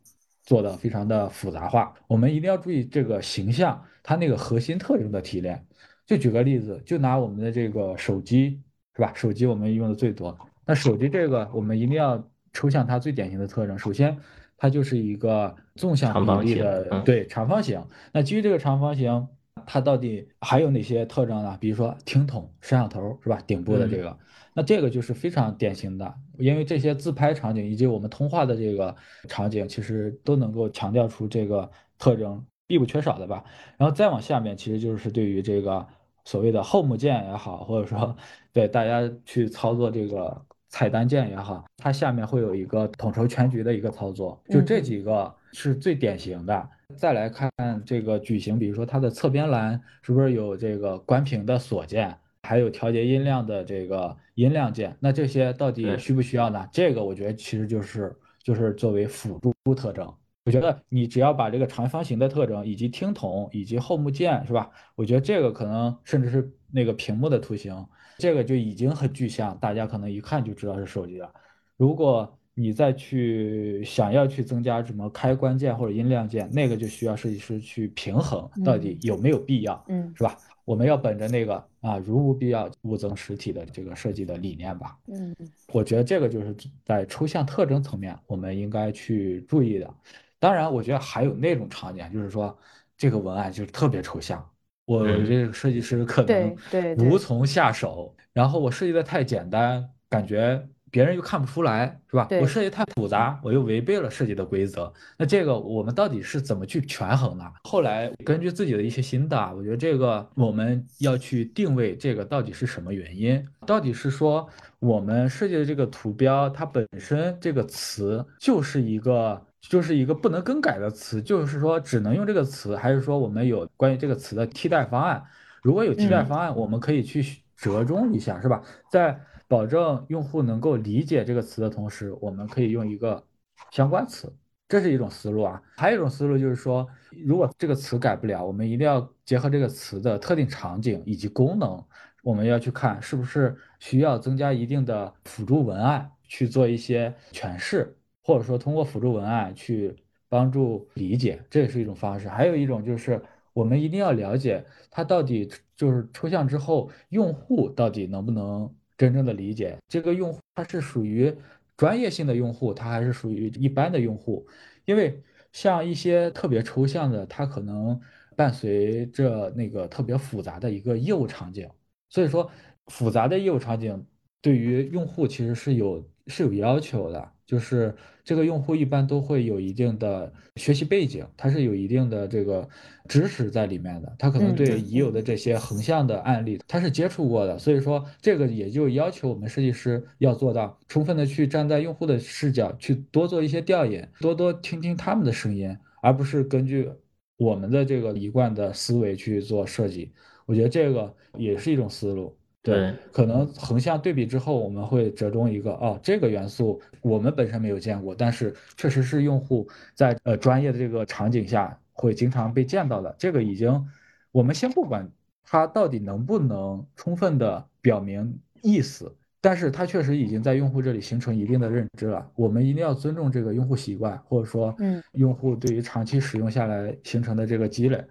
[0.43, 1.93] 做的非常的复杂化。
[2.07, 5.61] 我们一定要注意这个形象它那个核心特征的提炼。
[6.07, 8.59] 就举个例子，就拿我们的这个手机
[8.95, 9.11] 是吧？
[9.13, 13.77] 手机我们用的最多，那手机这个我们一定要抽象它最典型的特征。
[13.77, 14.17] 首先。
[14.59, 17.79] 它就是一个纵向比例的，对长方形。
[18.11, 19.27] 那基于这个长方形，
[19.67, 21.55] 它到底还有哪些特征呢？
[21.61, 23.39] 比如说听筒、摄像头，是吧？
[23.45, 24.17] 顶部的这个，
[24.55, 28.95] 那这个就是非常典型的，因为这些自拍场景以及我们通话的这个
[29.27, 33.43] 场景，其实都能够强调出这个特征，必不缺少的吧。
[33.77, 35.85] 然后再往下面，其实就是对于这个
[36.27, 38.15] 所谓的 Home 键也好，或者说
[38.51, 40.45] 对大家去操作这个。
[40.69, 46.69] 菜单键也好，它下面会有一个统筹全局的一个操作，就这几个是最典型的。
[46.97, 47.49] 再来看
[47.85, 52.13] 这个矩形，比如说它的侧边栏是不是有这个关屏的锁键，
[52.43, 54.93] 还有调节音量的这个音量键？
[54.99, 56.67] 那这些到底需不需要呢？
[56.69, 58.13] 这个我觉得其实就是
[58.43, 60.13] 就是作为辅助特征。
[60.47, 64.71] 我觉得你只要把这个长方形的特征以及听筒以及 Home 键是吧？
[64.95, 67.85] 我觉得这个可能甚至是那个屏幕的图形。
[68.17, 71.29] 这个就已经很具象，大家可能一看就知道是手机了。
[71.75, 80.35] 如果你再去想要去增加什么开关键或者音量键，那个就需要设计师去平衡，到底有没有必要，嗯，是吧？
[80.65, 84.97] 我们要本着那个啊，如无必要勿增实体的这个设计的理念吧。
[85.07, 85.35] 嗯，
[85.71, 89.93] 我觉得这个就是在抽象特征层面，我们应该去注意的。
[90.39, 92.57] 当然，我觉得还有那种场景，就是说
[92.97, 94.47] 这个文案就是特别抽象。
[94.85, 96.55] 我这个设计师可能
[96.99, 102.25] 无从下手，然后我设计的太简单，感觉别人又看不出来，是吧？
[102.39, 104.93] 我设计太复杂，我又违背了设计的规则。
[105.17, 107.43] 那这个我们到底是怎么去权衡呢？
[107.65, 113.45] 后来根据自己的一些心得，我觉得这个我们要去定位这个到底是什么原因？
[113.65, 114.47] 到底是说
[114.79, 119.45] 我们设计的这个图标它本身这个词就是一个。
[119.61, 125.23] 就是一个不能更改的词，就是说只能用这个词，还是说我们有关于这个词的替代方案？
[125.61, 128.61] 如果有替代方案，我们可以去折中一下，是吧？
[128.89, 133.23] 在保证用户能够理解这个词的同时，我们可以用一个
[133.71, 134.33] 相关词，
[134.69, 135.61] 这是一种思路啊。
[135.75, 136.87] 还有一种思路就是说，
[137.25, 141.83] 如果这个词改不了，我们一定要结合这个词的特定场景以及功能，
[142.23, 147.96] 我们要去看是不是需要增加一定的辅助文案去做一些诠释。
[148.27, 149.95] 或者说通过辅助文案去
[150.27, 152.27] 帮助理解，这也是一种方式。
[152.27, 153.21] 还有一种就是
[153.53, 161.33] 我们一定要了解它到底就是抽象之后，用户到底能不能真正的理解这个用户他是属于
[161.77, 164.45] 专业性的用户，他还是属于一般的用户。
[164.83, 165.23] 因为
[165.53, 167.97] 像一些特别抽象的，它可能
[168.35, 171.69] 伴随着那个特别复杂的一个业务场景，
[172.09, 172.51] 所以说
[172.87, 174.05] 复杂的业务场景
[174.41, 177.31] 对于用户其实是有是有要求的。
[177.47, 177.95] 就是
[178.27, 182.67] 这个用户一般都会有一定的学习背景，他是有一定的这个
[183.07, 196.91] 知识在里面的，他可能对已有的这些横向的案例他是接触过的，所以说这个也就要求我们设计师要做到充分的去站在用户的视角去多做一些调研，多多听听他们的声音，而不是根据
[197.37, 200.11] 我们的这个一贯的思维去做设计。
[200.45, 202.36] 我觉得这个也是一种思路。
[202.67, 213.15] 对，可能横向对比之后，我们会折中一个哦，这个元素我们本身没有见过，但是确实是用户在呃专业的这个场景下会经常被见到的。
[213.17, 213.87] 这个已经，
[214.31, 215.09] 我们先不管
[215.43, 222.29] 它到底能不能充分的表明意思，但是它确实已经在用户这里形成一定的认知了。
[222.35, 228.03] 我们一定要尊重这个用户习惯，或者说，嗯，用户对于长期使用下来形成的这个积累，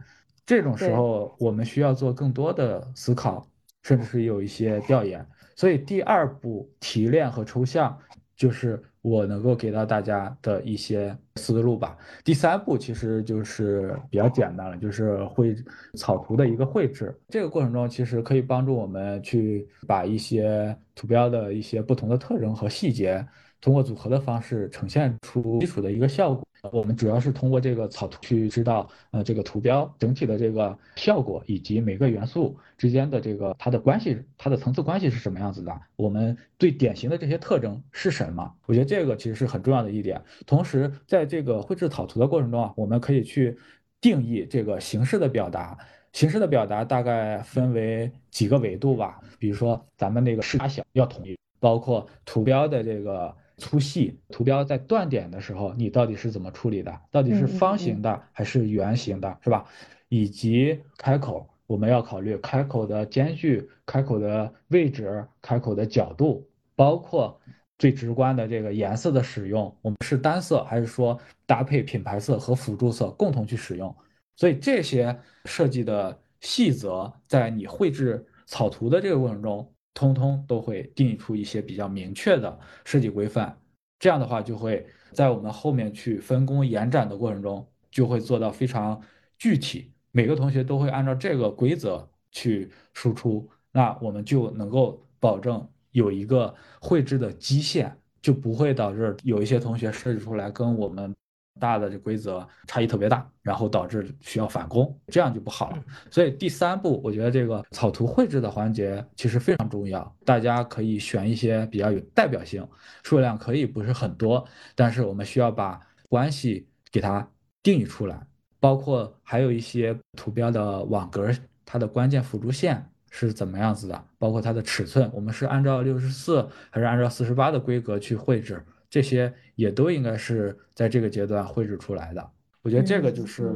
[0.47, 3.47] 这种时候我们需要做更多的思考。
[3.87, 5.25] 甚至是有一些调研，
[5.55, 7.97] 所以第二步提炼和抽象
[8.35, 11.97] 就是我能够给到大家的一些思路吧。
[12.25, 15.55] 第三步其实就是比较简单了，就是绘
[15.95, 17.17] 草图的一个绘制。
[17.29, 23.25] 这个过程中其实可以帮助我们去把一些图标的一些不同的特征和细节，
[23.67, 26.47] 通过组合的方式呈现出基础的一个效果。
[26.71, 35.81] 我们主要是通过这个草图去知道，呃，这个图标整体的这个效果，以及每个元素之间的这个它的关系，它的层次关系是什么样子的。
[35.97, 38.49] 我们最典型的这些特征是什么？
[38.67, 40.23] 我觉得这个其实是很重要的一点。
[40.47, 43.59] 同时，在这个绘制草图的过程中啊，我们可以去
[44.01, 45.77] 定义这个形式的表达。
[46.13, 53.35] 形式的表达大概分为几个维度吧，比如说咱们那个视大小要统一，包括图标的这个。
[53.59, 57.01] 粗细图标在断点的时候，你到底是怎么处理的？
[57.11, 59.65] 到底是方形的还是圆形的，是吧？
[60.09, 67.41] 以及开口，我们要考虑开口的间距、开口的位置、开口的角度，包括
[67.79, 73.95] 最直观的这个颜色的使用，我们是单色还是说搭配品牌色和辅助色共同去使用？
[74.37, 79.73] 所以这些设计的细则，在你绘制草图的这个过程中。
[79.97, 83.59] 通通都会定义出一些比较明确的设计规范，
[83.99, 89.01] 这样的话就会在我们后面去分工延展的过程中，就会做到非常
[89.39, 101.15] 具体，每个同学都会按照这个规则去输出，那我们就能够保证有一个绘制的基线，就不会导致有一些同学设计出来跟我们。
[101.59, 105.79] 大的这规则差异特别大，然后导致需要返工，这样就不好了。
[106.11, 110.17] 所以第三步，我觉得这个草图绘制的环节其实非常重要。
[110.25, 112.67] 大家可以选一些比较有代表性，
[113.03, 117.29] 数量可以不是很多，但是我们需要把关系给它
[117.63, 118.27] 定义出来，
[118.61, 121.31] 包括还有一些图标的网格，
[121.65, 128.65] 它的关键辅助线是怎么样子的，包括它的尺寸，我们是按照六十四还是按照四十八的规格去绘制。
[128.89, 132.31] 这些也都应该是在这个阶段绘制出来的。
[132.63, 133.53] 我觉得这个就是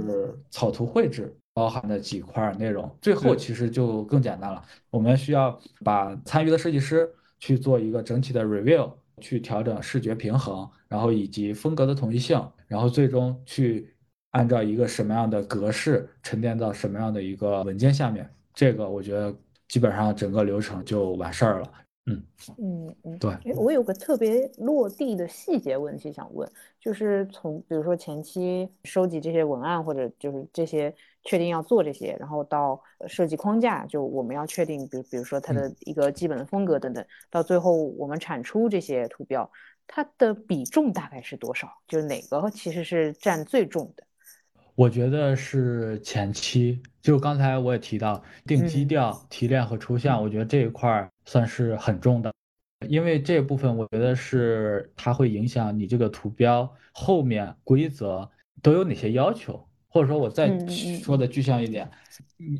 [0.50, 2.92] 草图绘制包含的几块内容。
[3.00, 8.90] 最后其实就更简单了，我们需要把参与的设计师去做一个整体的 review，
[9.20, 13.92] 去调整视觉平衡，然后以及风格的统一性，然后最终去
[14.30, 18.28] 按照一个什么样的格式沉淀到什么样的一个文件下面。
[18.54, 19.34] 这个我觉得
[19.68, 21.72] 基本上整个流程就完事儿了。
[22.10, 22.24] 嗯
[22.58, 26.50] 嗯嗯，对，哎，我有个特别落地的细节问题想问，
[26.80, 39.50] 就是从比如说前期收集这些文案，或者就是这些确定要做这些，然后到设计框架，就我们要确定，比如比如说它的一个基本的风格等等，到最后我们产出这些图标，
[39.86, 41.68] 它的比重大概是多少？
[41.86, 44.04] 就是哪个其实是占最重的？
[44.80, 52.32] 我觉得是前期，就刚才我也提到定基调、提炼和抽象，我觉得这一块算是很重的，
[52.88, 58.26] 因为这部分我觉得是它会影响你这个图标后面规则
[58.62, 60.50] 都有哪些要求，或者说我再
[61.02, 61.86] 说的具象一点，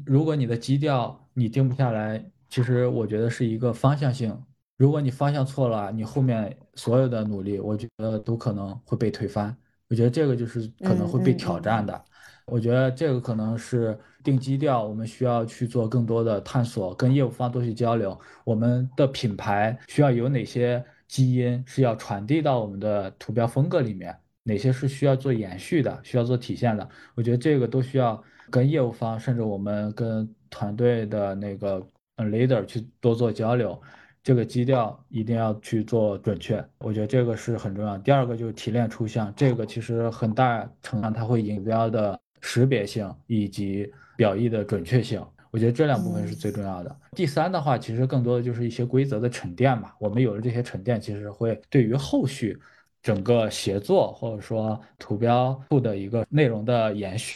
[0.04, 4.38] 如果你的基调你定不下来，其实我觉得是一个方向性，
[4.76, 9.56] 如果你方向错了，你后面所有的努力，我觉得都可能会被推翻。
[9.90, 12.04] 我觉得这个就是可能会被挑战的。
[12.46, 18.18] 我觉得这个可能是定基调，我们需要去做更多的探索，跟业务方多去交流。
[18.44, 26.88] 我们的品牌需要有哪些基因是要传递到我们的图标风格里面，哪些是需要做延续的，需要做体现的。
[27.14, 28.20] 我觉得这个都需要
[28.50, 31.80] 跟业务方，甚至我们跟团队的那个
[32.16, 33.80] leader 去多做交流。
[34.22, 37.96] 这个基调一定要去做准确，我觉得这个是很重要。
[37.98, 46.94] 第二个就是提炼出像，这个其实很大程度上它会引标的识别性以及表意的准确性，我觉得这两部分是最重要的。
[47.12, 49.92] 第三的话，其实更多的就是一些规则的沉淀嘛。
[49.98, 52.58] 我们有了这些沉淀，其实会对于后续
[53.02, 57.34] 整个协作或者说图标库的一个内容的延续，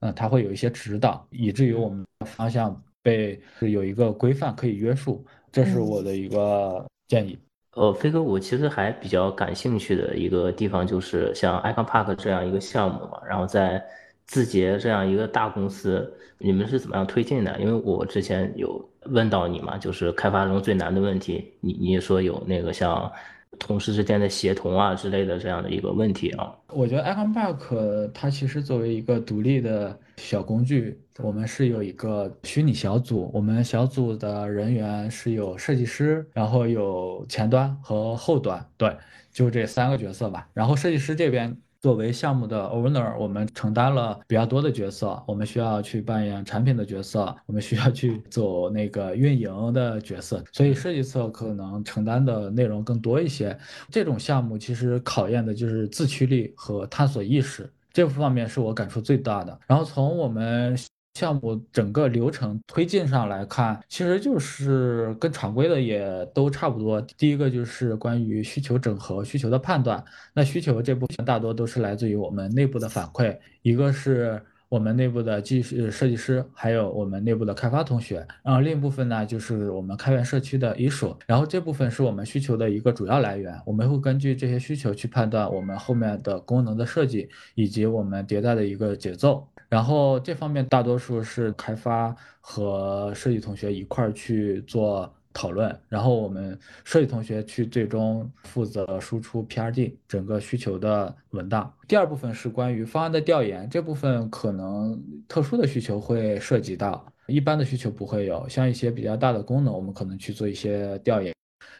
[0.00, 5.24] 嗯，它会有一些指导，以至于我们方向被有一个规范可以约束。
[5.54, 7.38] 这是我的一个建议。
[7.74, 13.80] 呃，飞哥，我其实还比较感兴趣的一个地方就是像 Icon Park 这样一个项目嘛，然后在
[14.26, 17.56] 字节这样一个大公司，你们是怎么样推进的？
[17.60, 23.10] 因为我之前有问到你嘛，就是开发中最难的问题，你你也说有那个像。
[23.56, 38.96] 同事之间的协同啊之类的这样的一个问题啊，我觉得 Icon Park 它其实作为一个独立的小工具，我们是有一个虚拟小组，我们小组的人员是有设计师，然后有前端和后端，对，
[39.32, 40.48] 就这三个角色吧。
[40.52, 41.56] 然后设计师这边。
[41.84, 45.22] 作为项目的 owner，我们承担了比较多的角色。
[45.26, 53.54] 我们需要去扮演产品的角色，我们需要去走那个运营的角色，所以设计侧可能承担的内容更多一些。
[53.90, 59.58] 这种项目其实考验的就是自驱力和探索意识，这方面是我感触最大的。
[59.66, 60.76] 然后从我们。
[61.16, 67.00] 项目整个流程推进上来看，其实就是跟常规的也都差不多。
[67.16, 70.04] 第一个就是关于需求整合、需求的判断。
[70.34, 78.26] 那需求这部分大多都是来自于我们内部的反馈，一个是我们内部的技术设计师，还有我们内部的开发同学。
[78.42, 81.16] 然后另一部分呢，就是我们开源社区的 issue。
[81.26, 83.54] 然后这部分是我们需求的一个主要来源。
[83.64, 89.46] 我们会根据这些需求去判断我们后面的功能的设计以及我们迭代的一个节奏。
[89.68, 101.74] 然后这方面大多数是开发和设计同学一块儿去做讨论，然后我们设计同学去最终负责输出 PRD 整个需求的文档。
[101.86, 108.48] 第二部分是关于方案的调研，这部分可能特殊的需求会涉及到，一般的需求不会有。
[108.48, 111.34] 像一些比较大的功能，我们可能去做一些调研，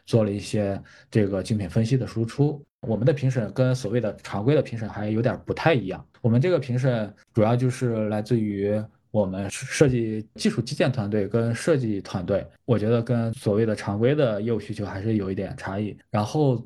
[0.05, 0.79] 做了一些
[1.09, 2.61] 这个竞品分析的输出。
[2.81, 6.05] 我们的评审跟所谓的常规的评审还有点不太一样。
[6.21, 8.79] 我们这个评审主要就是来自于
[9.15, 15.97] 我们设计技术基建团队跟设计团队，我觉得跟所谓的常规的业务需求还是有一点差异。
[16.09, 16.61] 然后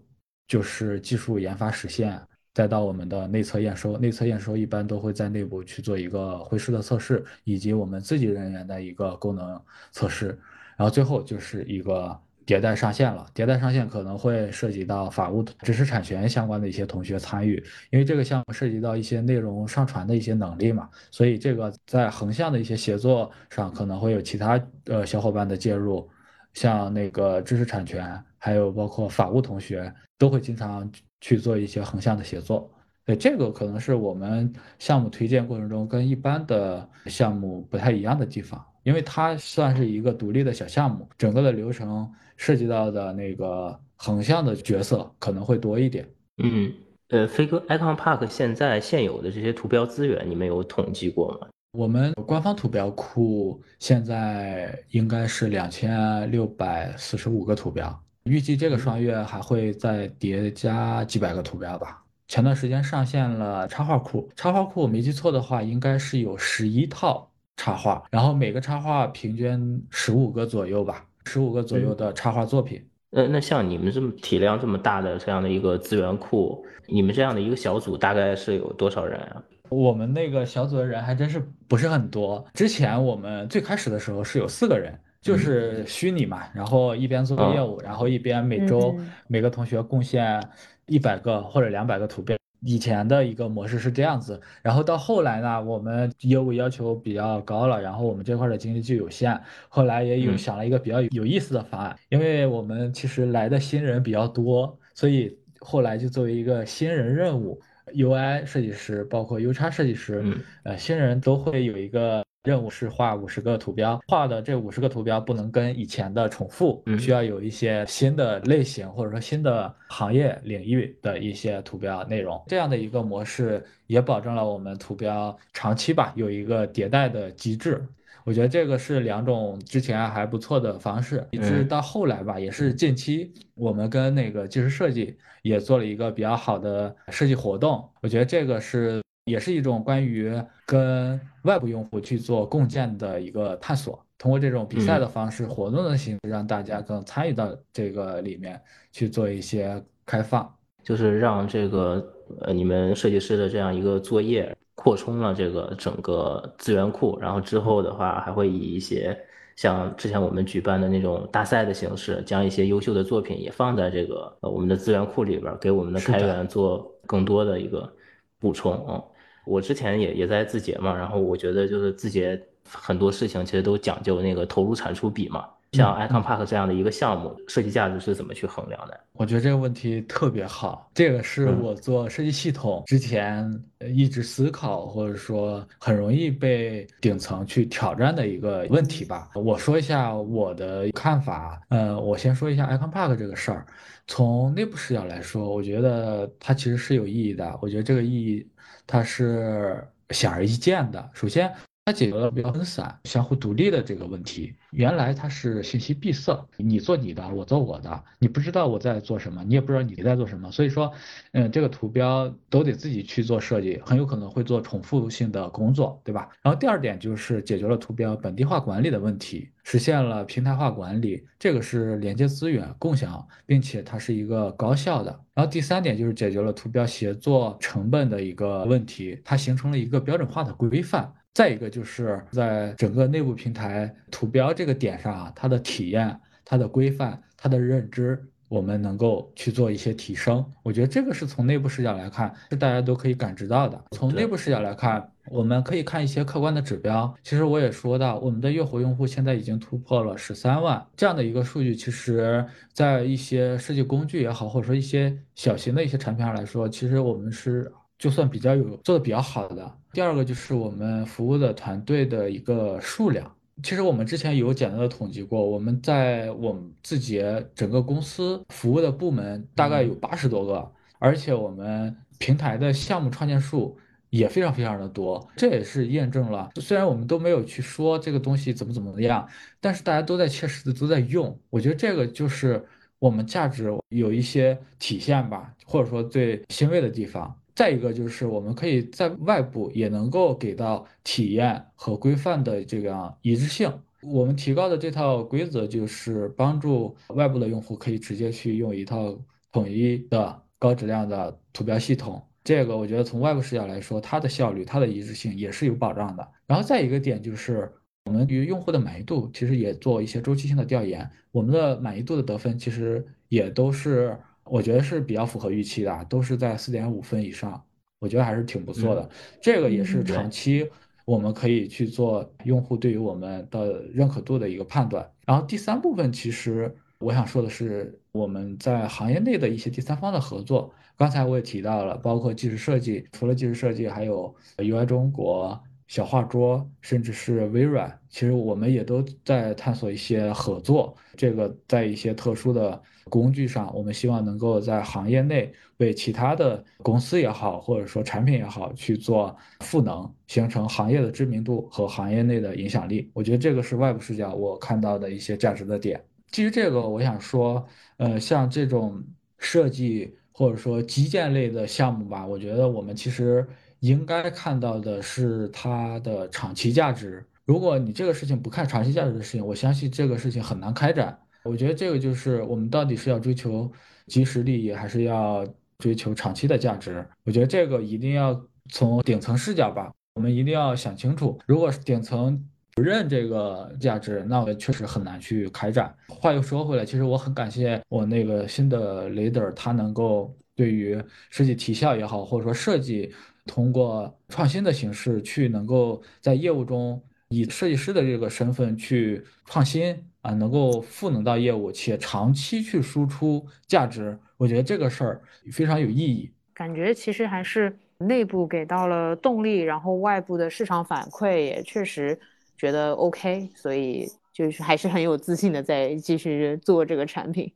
[0.48, 2.20] 就是技术研发实现，
[2.56, 3.96] 再到我们的内测验收。
[4.00, 10.30] 内测验收一般都会在内部去做一个会师的测试，以及我们自己人员的一个功能测试。
[10.76, 12.20] 然后最后就是一个。
[12.50, 26.10] 迭代上线了，迭代上线可能会涉及到法务、知识产权相关的一些同学参与，因为这个项目涉及到一些内容上传的一些能力嘛，所以这个在横向的一些协作上可能会有其他呃小伙伴的介入，
[26.56, 30.92] 像那个知识产权，还有包括法务同学都会经常
[31.22, 32.68] 去做一些横向的协作。
[33.06, 42.12] 对，这个可能是我们项目推荐过程中跟一般的项目不太一样的地方，因为它算是一个独立的小项目，整个的流程。
[42.42, 46.08] 涉及到的那个横向的角色可能会多一点。
[46.38, 46.72] 嗯，
[47.10, 51.50] 呃，飞哥，Icon Park 现在现有的这些图标资源，你们有统计过吗？
[51.78, 62.02] 我们官方图标库现在应该是两千六百四十五个图标，预计这个双月还会再叠加几百个图标吧。
[62.30, 67.29] 前段时间上线了插画库，插画库我没记错的话，应该是有十一套
[67.60, 71.06] 插画，然后每个插画平均十五个左右吧。
[71.26, 72.82] 十五个左右的插画作品。
[73.10, 79.44] 那那像你们这么体量这么大的这样的一个资源库，你们这样的一个小组大概是有多少人啊？
[79.68, 82.44] 我们那个小组的人还真是不是很多。
[82.54, 88.96] 之前我们最开始的时候是有四个人，就是虚拟嘛，然后一边做业务，然后一边每周
[89.28, 90.42] 每个同学贡献
[90.86, 92.39] 一百个或者两百个图片。
[92.62, 99.40] 以前的一个模式是这样子，然后到后来呢，我们业务要求比较高了，然后我们这块的精力就有限，
[99.70, 107.62] 后来也有想了一个比较有意思的方案，因为我们其实来的新人比较多，所以后来就作为一个新人任务
[107.94, 110.24] ，UI 设计师包括 U 叉设计师，
[110.64, 112.24] 呃，新人都会有一个。
[112.46, 122.42] 任务是画五十个图标，画的这五十个图标不能跟以前的重复，需要有一些新的类型或者说新的行业领域的一些图标内容。
[122.48, 127.86] 这样的一个模式也保证了我们图标长期吧有一个迭代的机制。
[128.30, 137.90] 我觉得这个是两种之前还不错的方式，一直到后来吧，也是近期我们跟那个技术设计也做了一个比较好的设计活动。
[138.04, 139.02] 我觉得这个是。
[139.26, 140.34] 也是一种关于
[140.66, 144.04] 跟外部用户去做共建的一个探索。
[144.18, 148.60] 通过这种比赛的方式、活动的形式，让大家更参与到这个里面
[148.92, 150.52] 去做一些开放，
[150.82, 152.04] 就是让这个
[152.42, 159.18] 呃你们设计师的这样一个作业扩充了这个整个资源库，然后之后的话还会以一些。
[159.56, 167.92] 像之前我们举办的那种大赛的形式，将一些优秀的作品也放在这个呃我们的资源库里边，给我们的开源做更多的一个
[168.40, 169.04] 补充啊。
[169.46, 175.46] 我之前也也在字节嘛，然后我觉得就是字节很多事情其实都讲究那个投入产出比嘛。
[175.74, 179.00] 像 Icon Park 这样的一个项目，设计价值是怎么去衡量的？
[179.14, 183.48] 我觉得这个问题特别好，这个是我做设计系统之前
[183.94, 189.30] 一直思考，或者说很容易被顶层去挑战的一个问题吧。
[189.36, 193.66] 我说一下我的看法，呃，我先说一下 Icon Park 这个事儿。
[194.08, 197.60] 从内部视角来说，我觉得它其实是有意义的。
[197.62, 198.48] 我觉得这个意义
[198.88, 201.10] 它是显而易见的。
[201.14, 201.54] 首先。
[201.90, 204.54] 它解决了比较分散、相互独立的这个问题。
[204.70, 210.52] 原来它是信息闭塞，你做你的，我做我的，你不知道我在做什么，你也不知道你在做什么。
[210.52, 210.94] 所以说，
[211.32, 216.30] 嗯，这个图标都得自己去做设计，很有可能会做重复性的工作，对吧？
[216.44, 225.10] 然后第二点就是解决了图标本地化管理的问题，实现了平台化管理，这个是连接资源、共享，并且它是一个高效的。
[225.34, 231.12] 然后第三点就是解决了图标协作成本的一个问题，它形成了一个标准化的规范。
[231.34, 240.44] 再一个就是在整个内部平台图标这个点上啊，它的体验、它的规范、它的认知，我们能够去做一些提升。
[240.64, 243.82] 我觉得这个是从内部视角来看，是大家都可以感知到的。
[243.92, 247.16] 从内部视角来看，我们可以看一些客观的指标。
[247.24, 251.74] 其实我也说到，我们的月活用户现在已经突破了十三万这样的一个数据。
[251.74, 257.72] 其实，在一些设计工具也好，或者说一些小型的一些产品上来说，其实我们是。
[258.00, 263.36] 就算比较有做的比较好的，第二个就是我们服务的团队的一个数量。
[263.62, 273.78] 其实我们之前有简单的统计过，我们在我们字节整个公司服务的部门大概有八十多个，而且我们平台的项目创建数
[274.10, 275.28] 也非常非常的多。
[275.36, 279.28] 这也是验证了，虽然我们都没有去说这个东西怎么怎么样，
[279.60, 281.38] 但是大家都在切实的都在用。
[281.50, 282.66] 我觉得这个就是
[282.98, 287.36] 我们价值有一些体现吧，或者说最欣慰的地方。
[287.60, 293.70] 再一个就是我们可以在外部也能够给到体验和规范的这样一致性。
[294.02, 299.14] 我们提高的这套规则就是帮助外部的用户可以直接去用一套
[299.52, 302.26] 统一的高质量的图标系统。
[302.46, 306.26] 这个我觉得从外部视角来说，它的效率、它的一致性也是有保障的。
[306.48, 307.70] 然后再一个点就是
[308.06, 314.18] 我们与用户的满意度其实也做一些周期性的调研，我们的满意度的得分其实也都是。
[314.50, 317.62] 我觉得是比较符合预期的，都是在四点五分以上，
[318.00, 319.10] 我觉得还是挺不错的。
[319.42, 320.70] 这个也是长期
[321.06, 325.10] 我们可以去做用户对于我们的认可度的一个判断。
[325.26, 330.74] 然后第三部分，其实我想说的是我们在行业内的一些第三方的合作。
[330.98, 335.62] 刚才我也提到了，包括技术设计，除了技术设计，还有 UI 中国。
[335.90, 340.96] 小画桌，甚至是微软，其实我们也都在探索一些合作。
[341.18, 353.10] 这个在一些特殊的工具上，我们希望能够在行业内为其他的公司也好，或者说产品也好去做赋能，形成行业的知名度和行业内的影响力。
[353.12, 356.00] 我觉得这个是外部视角我看到的一些价值的点。
[356.32, 357.66] 基于这个，我想说，
[357.98, 359.04] 呃，像这种
[359.40, 363.44] 设计或者说基建类的项目吧，我觉得我们其实。
[363.80, 367.26] 应该看到的是它的长期价值。
[367.46, 371.18] 如果你这个事情不看长期价值的事情，我相信这个事情很难开展。
[371.44, 373.72] 我觉得这个就是我们到底是要追求
[374.06, 375.48] 即时利益，还是要
[375.80, 377.04] 追求长期的价值？
[377.24, 381.40] 我觉得这个一定要从顶层视角吧，我们一定要想清楚。
[381.48, 385.96] 如果顶层不认这个价值，那我确实很难去开展。
[386.10, 391.02] 话又说回来，其实我很感谢我那个新的 leader，他能够对于
[391.32, 393.12] 设计提效也好，或者说设计。
[393.50, 405.22] 通过创新的形式去能够在业务中以设计师的这个身份去创新啊，能够赋能到业务，且长期去输出价值，我觉得这个事儿
[405.52, 406.30] 非常有意义。
[406.54, 412.20] 感觉其实还是内部给到了动力，然后外部的市场反馈也确实
[412.56, 417.52] 觉得 OK，所以就是还是很有自信的在继续做这个产品。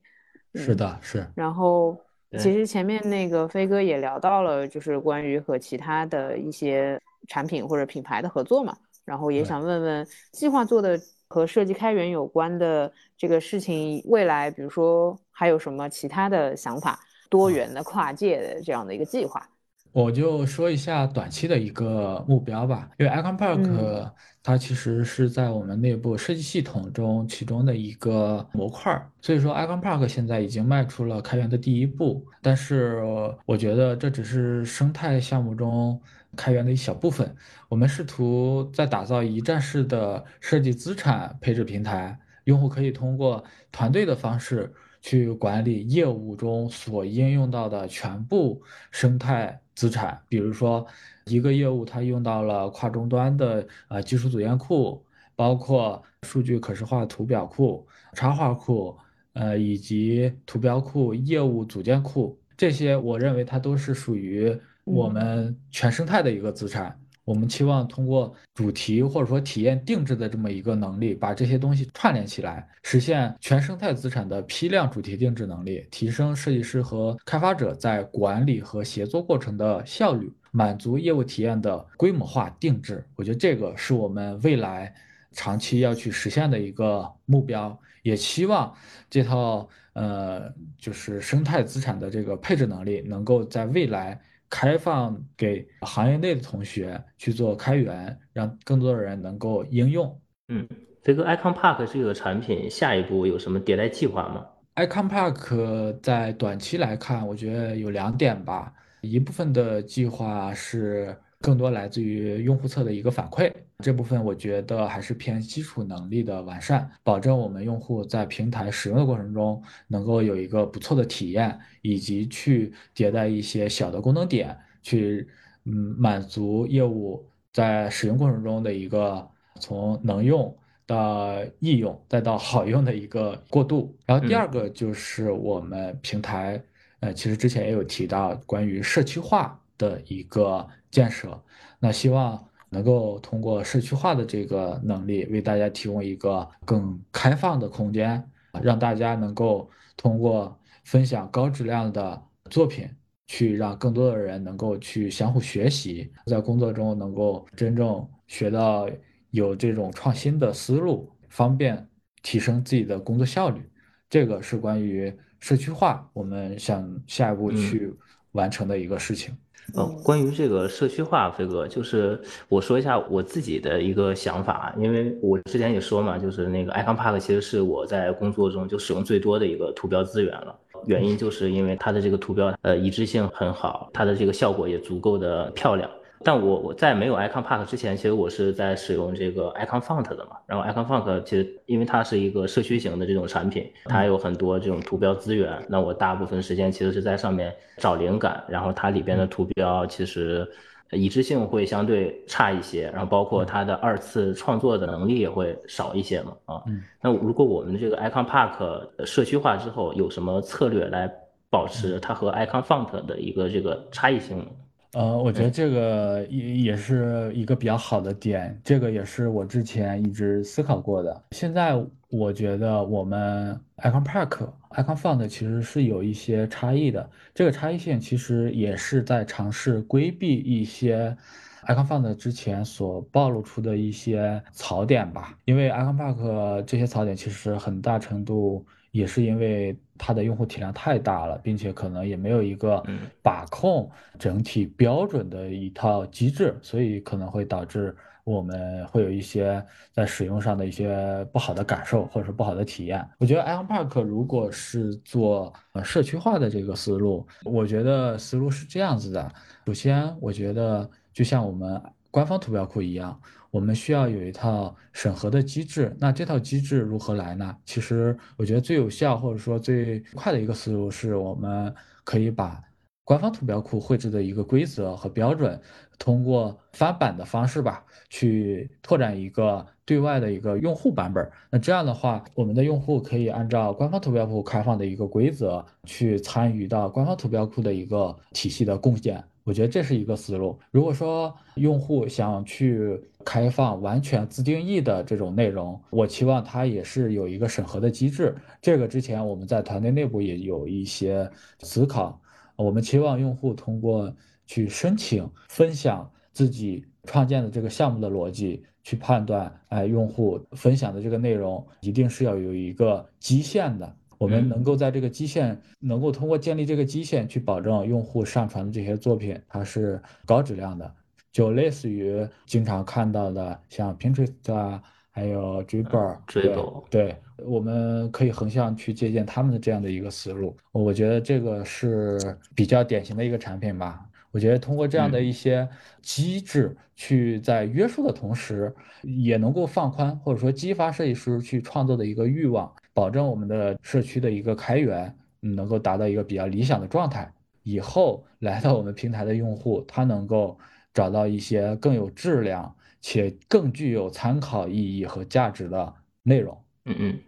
[0.55, 1.23] 是的，是。
[1.35, 1.95] 然后。
[2.39, 8.75] 其实前面那个飞哥也聊到了，就是关于和其他的一些产品或者品牌的合作嘛，
[9.05, 19.47] 然后也想问问，计划做的和设计开源有关的这个事情，未来比如说还有什么其他的想法，多元的跨界的这样的一个计划？
[19.93, 33.01] 我就说一下短期的一个目标吧，因为 Icon Park 它其实是在我们内部设计系统中其中的一个模块，所以说 Icon Park 现在已经迈出了开源的第一步，但是
[33.45, 36.01] 我觉得这只是生态项目中
[36.35, 37.33] 开源的一小部分，
[37.69, 44.73] 我们试图在打造一站式的设计资产配置平台，用户可以通过团队的方式。
[45.05, 50.85] 去管理业务中所应用到的全部生态资产，比如说
[51.25, 55.03] 一个业务它用到了跨终端的呃技术组件库，
[55.35, 58.97] 包括数据可视化图表库、插画库，
[59.33, 66.99] 呃以及图标库、业务组件库，这些我认为它都是属于我们全生态的一个资产。
[67.25, 83.05] 我们期望通过主题或者说体验定制的这么一个能力，把这些东西串联起来，实现全生态资产的批量主题定制能力，提升设计师和开发者在管理和协作过程的效率，满足业务体验的规模化定制。
[83.15, 84.93] 我觉得这个是我们未来
[85.31, 88.73] 长期要去实现的一个目标，也期望
[89.09, 94.19] 这套呃就是生态资产的这个配置能力能够在未来。
[94.55, 100.15] 开放给行业内的同学去做开源，让更多的人能够应用。
[100.49, 100.67] 嗯，
[101.01, 104.45] 飞哥，Icon Park 这个产品下一步有什么迭代计划吗
[104.75, 111.17] ？Icon Park 在短期来看，我觉得有两点吧，一部分的计划是。
[111.43, 125.27] 更多来自于用户侧的一个反馈，这部分我觉得还是偏基础能力的完善，保证我们用户在平台使用的过程中能够有一个不错的体验，以及去迭代一些小的功能点，去
[125.65, 127.21] 嗯满足业务
[127.51, 129.27] 在使用过程中的一个
[129.59, 133.93] 从能用到易用再到好用的一个过渡。
[134.05, 136.63] 然后第二个就是我们平台，
[137.01, 140.67] 呃，其实之前也有提到关于社区化的一个。
[140.93, 141.43] 建设，
[141.79, 148.23] 那希望能够通过社区化的这个能力，为大家提供一个更开放的空间，
[148.61, 149.67] 让大家能够
[149.97, 152.87] 通过分享高质量的作品，
[153.25, 158.87] 去让更多的人能够去相互学习，在工作中能够真正学到
[159.31, 161.89] 有这种创新的思路，方便
[162.21, 163.67] 提升自己的工作效率。
[164.11, 167.91] 这个是关于社区化，我们想下一步去
[168.33, 169.35] 完成的一个事情。
[169.75, 180.55] 呃，关于这个社区化，飞哥，就是我说一下我自己的一个想法，因为我之前也说嘛，就是那个 Icon Park 其实是我在工作中就使用最多的一个图标资源了，
[180.85, 185.89] 原因就是因为它的这个图标呃一致性很好，它的这个效果也足够的漂亮。
[186.23, 190.37] 但我我在没有 Icon Park 之前，其实我是在使用这个 Icon Font 的嘛。
[190.45, 195.51] 然后 Icon Font 其实因为它是一个社区型的这种产品，它有很多这种图标资源。
[195.67, 198.43] 那我大部分时间其实是在上面找灵感。
[198.47, 200.47] 然后它里边的图标其实
[200.91, 206.33] 一致性会相对差一些，然后包括它的二次创作的能力也会少一些嘛。
[206.45, 206.63] 啊，
[207.01, 211.11] 那如果我们的这个 Icon Park 社区化之后，有什么策略来
[211.49, 214.45] 保持它和 Icon Font 的一个这个差异性？
[214.93, 221.23] 呃，我觉得这个也也是一个比较好的点，这个也是我之前一直思考过的。
[221.31, 231.17] 现在我觉得我们 Icon Park、Icon Fund 其实是有一些差异的，这个差异性其实也是在尝试规避一些
[231.65, 235.35] Icon Fund 之前所暴露出的一些槽点吧。
[235.45, 239.75] 因为 Icon Park 这些槽点其实很大程度也是因为。
[239.97, 242.83] 它的用户体量太大了，并且可能也没有一个
[243.21, 253.05] 把控整体标准的一套机制，所以可能会导致我们会有一些在使用上的一些不好的感受，或者是不好的体验。
[253.19, 259.31] 我觉得 Icon Park 如果是做呃社区化的这个思路，我觉得思路是这样子的：
[259.65, 263.19] 首先，我觉得就像我们官方图标库一样。
[263.53, 267.55] 我们需要有一套审核的机制，那这套机制如何来呢？
[267.67, 271.71] 其实我觉得最有效或者说最快的一个思路是，我们
[272.03, 272.59] 可以把
[273.03, 275.61] 官方图标库绘制的一个规则和标准，
[275.99, 281.31] 通过翻版的方式吧，去拓展一个对外的一个用户版本。
[281.51, 289.23] 那这样的话，我们的用户可以按照官方图标库开放的一个规则，去参与到官方图标库的一个体系的共建。
[289.43, 290.57] 我觉得这是一个思路。
[290.71, 298.35] 如果说用户想去开放完全自定义的这种内容，我期望它也是有一个审核的机制。
[298.61, 301.29] 这个之前我们在团队内部也有一些
[301.59, 302.21] 思考。
[302.55, 304.15] 我们期望用户通过
[304.45, 313.95] 去申请分享自己创建的这个项目的逻辑，去判断，哎，用户分享的这个内容一定是要有一个基线的。
[314.23, 320.89] 我们能够在这个基线，能够通过建立这个基线去保证用户上传的这些作品它是高质量的，
[321.29, 326.55] 就类似于经常看到的像 Pinterest 啊，还有 Dribble，对
[326.89, 327.15] 对，
[327.45, 332.17] 我们可以横向去借鉴他们的这样的一个思路，我觉得这个是
[332.55, 334.05] 比较典型的一个产品吧。
[334.31, 335.67] 我觉得通过这样的一些
[336.01, 347.31] 机制，去在约束的同时，也能够放宽或者说激发设计师去创作的一个欲望，保证我们的社区的一个开源能够达到一个比较理想的状态。
[347.63, 350.57] 以后来到我们平台的用户，他能够
[350.93, 356.57] 找到一些更有质量且更具有参考意义和价值的内容。
[356.85, 357.19] 嗯嗯，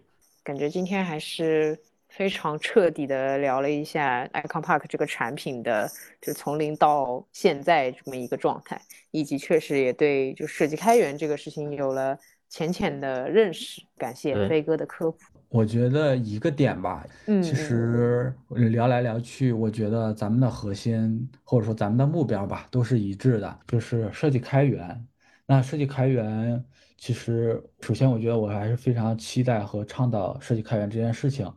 [0.43, 1.78] 感觉今天还是。
[2.07, 5.91] 非常彻底的聊了一下 Icon Park 这个产品的，
[6.22, 8.80] 就从零到现在这么一个状态，
[9.11, 13.82] 以及确实也对就设计开源这个事情有了浅浅的认识。
[13.97, 15.18] 感谢飞哥的科普。
[15.50, 25.08] 我觉得一个点吧，嗯，其实聊来聊去，我觉得咱们的核心或者说咱们的目标吧，都是一致的，就是设计开源。
[25.46, 26.64] 那设计开源，
[26.98, 31.50] 其实首先我觉得我还是非常期待和倡导设计开源这件事情。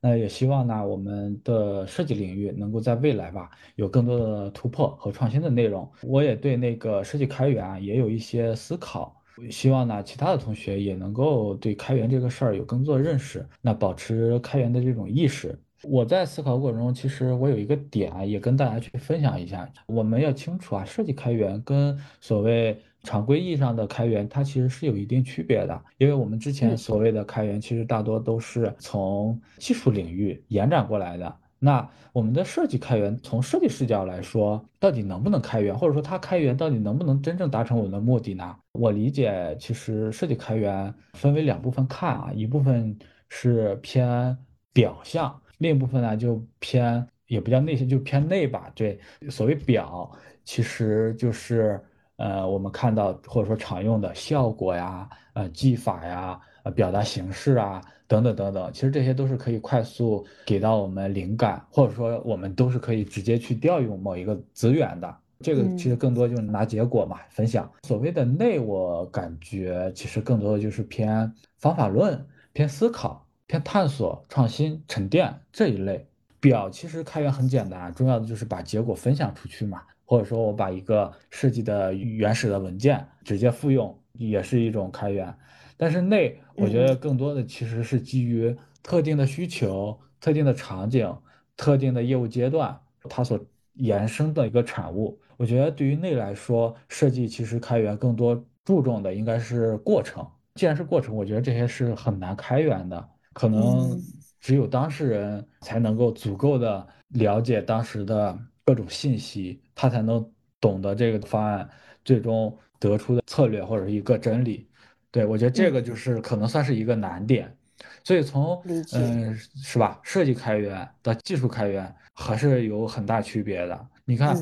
[0.00, 5.90] 那也希望呢，我们的设计领域能够在未来吧，有更多的突破和创新的内容。
[6.02, 9.22] 我也对那个设计开源啊，也有一些思考。
[9.50, 15.58] 希望呢，其他的同学也能够对开源这个事儿有更多的认识，那保持开源的这种意识。
[15.82, 19.70] 我在思考过程中，其实我有一个点啊，也跟大家去分享一下。
[19.86, 22.78] 我们要清楚啊，设计开源跟所谓。
[23.06, 31.36] 常规意义上的开源，它其实是有一定区别的，因为我们之前所谓的开源，其实大多都是从技术领域延展过来的。
[31.64, 38.54] 那我们的设计开源，从设计视角来说，到底能不能开源，或者说它开源到底能不能真正达成我们的目的呢？
[38.72, 42.94] 我理解，其实设计开源分为两部分看啊，一部分
[43.30, 44.36] 是偏
[44.74, 48.70] 表象，另一部分呢就偏也不叫内心，就偏内吧。
[48.74, 49.00] 对，
[49.30, 50.10] 所谓表，
[50.44, 51.82] 其实就是。
[52.16, 65.16] 呃，我们看到或者说常用的效果呀、呃技法呀、呃表达形式啊等等等等，其实这些都是可以快速给到我们灵感，或者说我们都是可以直接去调用某一个资源的。
[65.40, 67.70] 这个其实更多就是拿结果嘛分享。
[67.82, 76.06] 所谓的内，我感觉其实更多的就是偏方法论、偏思考、偏探索、创新、沉淀这一类。
[76.40, 79.82] 表其实开源很简单，重要的就是把结果分享出去嘛。
[80.06, 85.34] 或者说我把一个设计的原始的文件直接复用，也是一种开源。
[85.76, 91.14] 但是内，我觉得更多的其实是基于特定的需求、特定的场景、
[91.56, 93.38] 特定的业务阶段，它所
[93.74, 95.18] 延伸的一个产物。
[95.36, 100.26] 我觉得对于内来说，设计其实开源更多注重的应该是过程。
[100.54, 104.00] 既然是过程，我觉得这些是很难开源的，可能
[104.40, 108.38] 只有当事人才能够足够的了解当时的。
[108.66, 110.26] 各种信息，他才能
[110.58, 111.68] 懂得这个方案
[112.02, 114.66] 最终得出的策略或者一个真理。
[115.14, 117.56] 对我觉得这个就是可能算是一个难点。
[118.02, 118.60] 所以从
[118.92, 123.86] 嗯是吧，设计开源到技术开源还是有很大区别的。
[124.04, 124.36] 你看，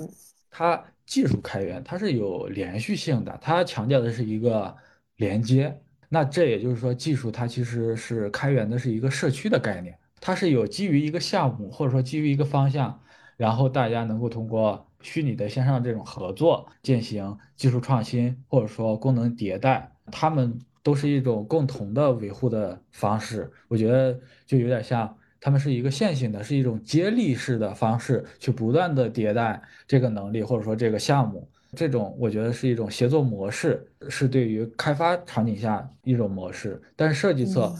[0.51, 4.75] 它技术开源它是有连续性的，它强调的是一个
[5.17, 5.79] 连接。
[6.09, 12.99] 那这也就是说，技术它其实是开源的是一个社区的概念，它是有基于一个项目或者说基于一个方向。
[13.37, 23.51] 然后大家能够通过虚拟的线上这种合作进行技术创新，或者说功能迭代，他们都是一种共同的维护的方式。
[23.69, 31.49] 我觉得就有点像，他们是一个线性的，是一种接力式的方式，去不断的迭代这个能力，或者说这个项目。
[31.75, 36.81] 这种我觉得是一种协作模式，是对于开发场景下一种模式。
[36.95, 37.75] 但是设计侧，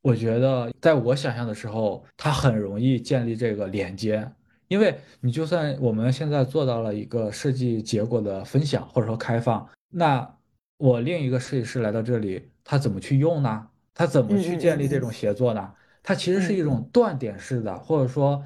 [0.00, 4.26] 我觉得在我想象的时候，它很容易建立这个连接。
[4.68, 10.26] 因为你就算我们现在做到了一个设计结果的分享或者说开放，那
[10.78, 13.68] 我另一个设计师来到这里，他怎么去用呢？
[13.92, 15.72] 他怎么去建立这种协作呢？
[16.02, 18.42] 它其实是一种断点式的，或者说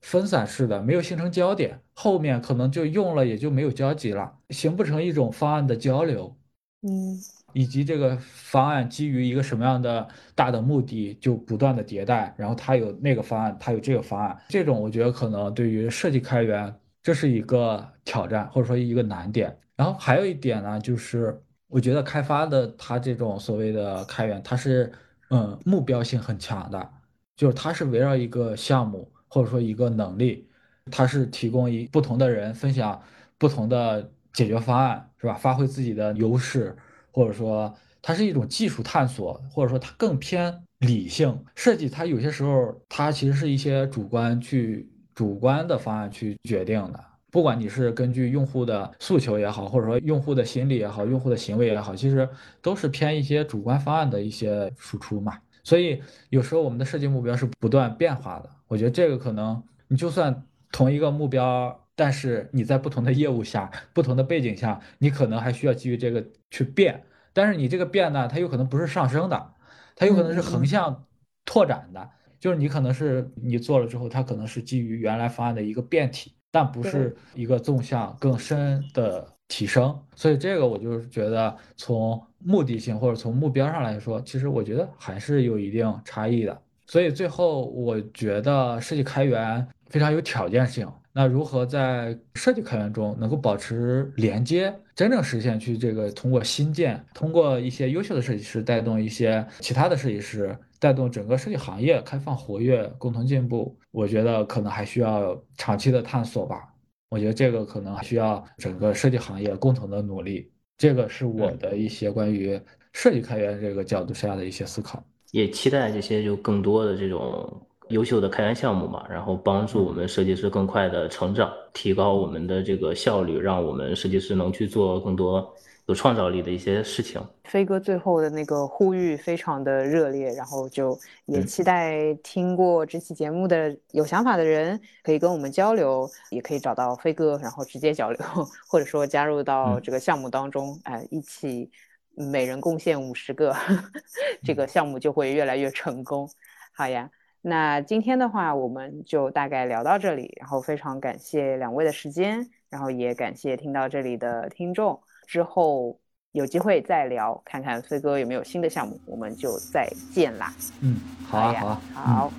[0.00, 6.36] 分散式的，没有形成焦点，后面可能就用了也就没有交集了，形不成一种方案的交流。
[6.82, 7.16] 嗯。
[7.52, 19.56] 以及这个方案基于一个什么样的大的目的，就不断的迭代，然后它有那个方案，它有这个方案，这种我觉得可能对于设计开源这是一个挑战，或者说一个难点。
[19.74, 24.92] 然后还有一点呢，就是我觉得开发的它这种所谓的开源，它是
[25.30, 26.90] 嗯目标性很强的，
[27.36, 30.48] 就是它是围绕一个项目或者说一个能力，
[30.90, 33.02] 它是提供一不同的人分享
[33.38, 35.34] 不同的解决方案，是吧？
[35.34, 36.76] 发挥自己的优势。
[37.12, 47.02] 或者说它是一种技术探索，或者说它更偏理性设计，它有些时候它其实是一些主观去主观的方案去决定的。
[47.30, 52.28] 不管你是根据用户的诉求也好，或者说用户的心理也好，用户的行为也好，其实
[52.62, 55.38] 都是偏一些主观方案的一些输出嘛。
[55.62, 56.00] 所以
[56.30, 58.50] 有时候我们的设计目标是不断变化的。
[58.68, 67.04] 我觉得这个可能你就算同一个目标，但是你在不同的业务下、不同的背景下，你可能还需要基于这个去变。
[67.32, 69.54] 但是你这个变呢，它有可能不是上升的，
[69.96, 71.04] 它有可能是横向
[71.44, 72.10] 拓展的。
[72.38, 76.35] 就是你可能是你做了之后，它可能是基于原来方案的一个变体。
[76.56, 86.58] 但不是一个纵向更深的提升，所以这个我就是觉得从目的性或者从目标上来说，其实我觉得还是有一定差异的。
[86.86, 90.88] 所以最后我觉得设计开源非常有条件性。
[91.12, 100.56] 那如何在设计开源中能够保持连接，真正实现去这个通过新建，通过一些优秀的设计师带动一些其他的设计师？
[100.86, 106.62] 带动整个设计行业开放活跃、共同进步，我觉得可能还需要长期的探索吧。
[107.08, 110.48] 我觉得这个可能还需要整个设计行业共同的努力。
[110.78, 112.60] 这个是我的一些关于
[112.92, 115.02] 设计开源这个角度下的一些思考。
[115.32, 125.52] 也期待这些就更多的这种优秀的开源项目嘛，然后帮助我们设计师更快的成长，提高我们的这个效率，让我们设计师能去做更多。
[125.86, 138.18] 有创造力的一些事情，飞哥最后的那个呼吁非常的热烈，然后就也期待听过这期节目的有想法的人可以跟我们交流，也可以找到飞哥，然后直接交流，
[138.68, 141.70] 或者说加入到这个项目当中，哎，一起
[142.16, 143.54] 每人贡献五十个，
[144.42, 146.28] 这个项目就会越来越成功。
[146.72, 147.08] 好呀，
[147.42, 155.00] 那今天的话我们就大概聊到这里，然后非常感谢两位的时间，然后也感谢听到这里的听众。
[155.26, 155.98] 之后
[156.32, 160.52] 有机会再聊，看看飞哥有没有新的项目，我们就再见啦。
[160.80, 160.96] 嗯，
[161.28, 162.32] 好啊，好啊，好，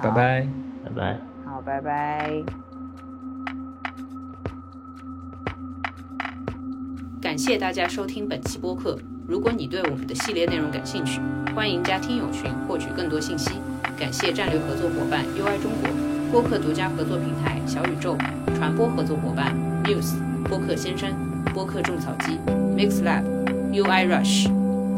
[0.00, 0.48] 拜拜，
[0.84, 2.42] 拜拜，好，拜拜。
[7.20, 8.98] 感谢大家收听本期播客。
[9.28, 11.20] 如果你对我们的系列内容感兴趣，
[11.54, 13.50] 欢迎加听友群获取更多信息。
[13.96, 15.90] 感谢战略合作伙伴 UI 中国
[16.32, 18.16] 播客独家合作平台小宇宙
[18.56, 19.54] 传播合作伙伴
[19.84, 20.18] News
[20.48, 21.31] 播客先生。
[21.52, 22.38] 播客种草机
[22.76, 23.22] ，MixLab、
[23.72, 24.48] UI Rush、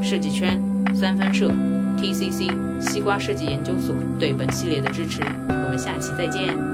[0.03, 0.61] 设计圈、
[0.95, 1.51] 三分社、
[1.99, 6.74] TCC、西瓜设计研究所对本系列的支持，我们下期再见。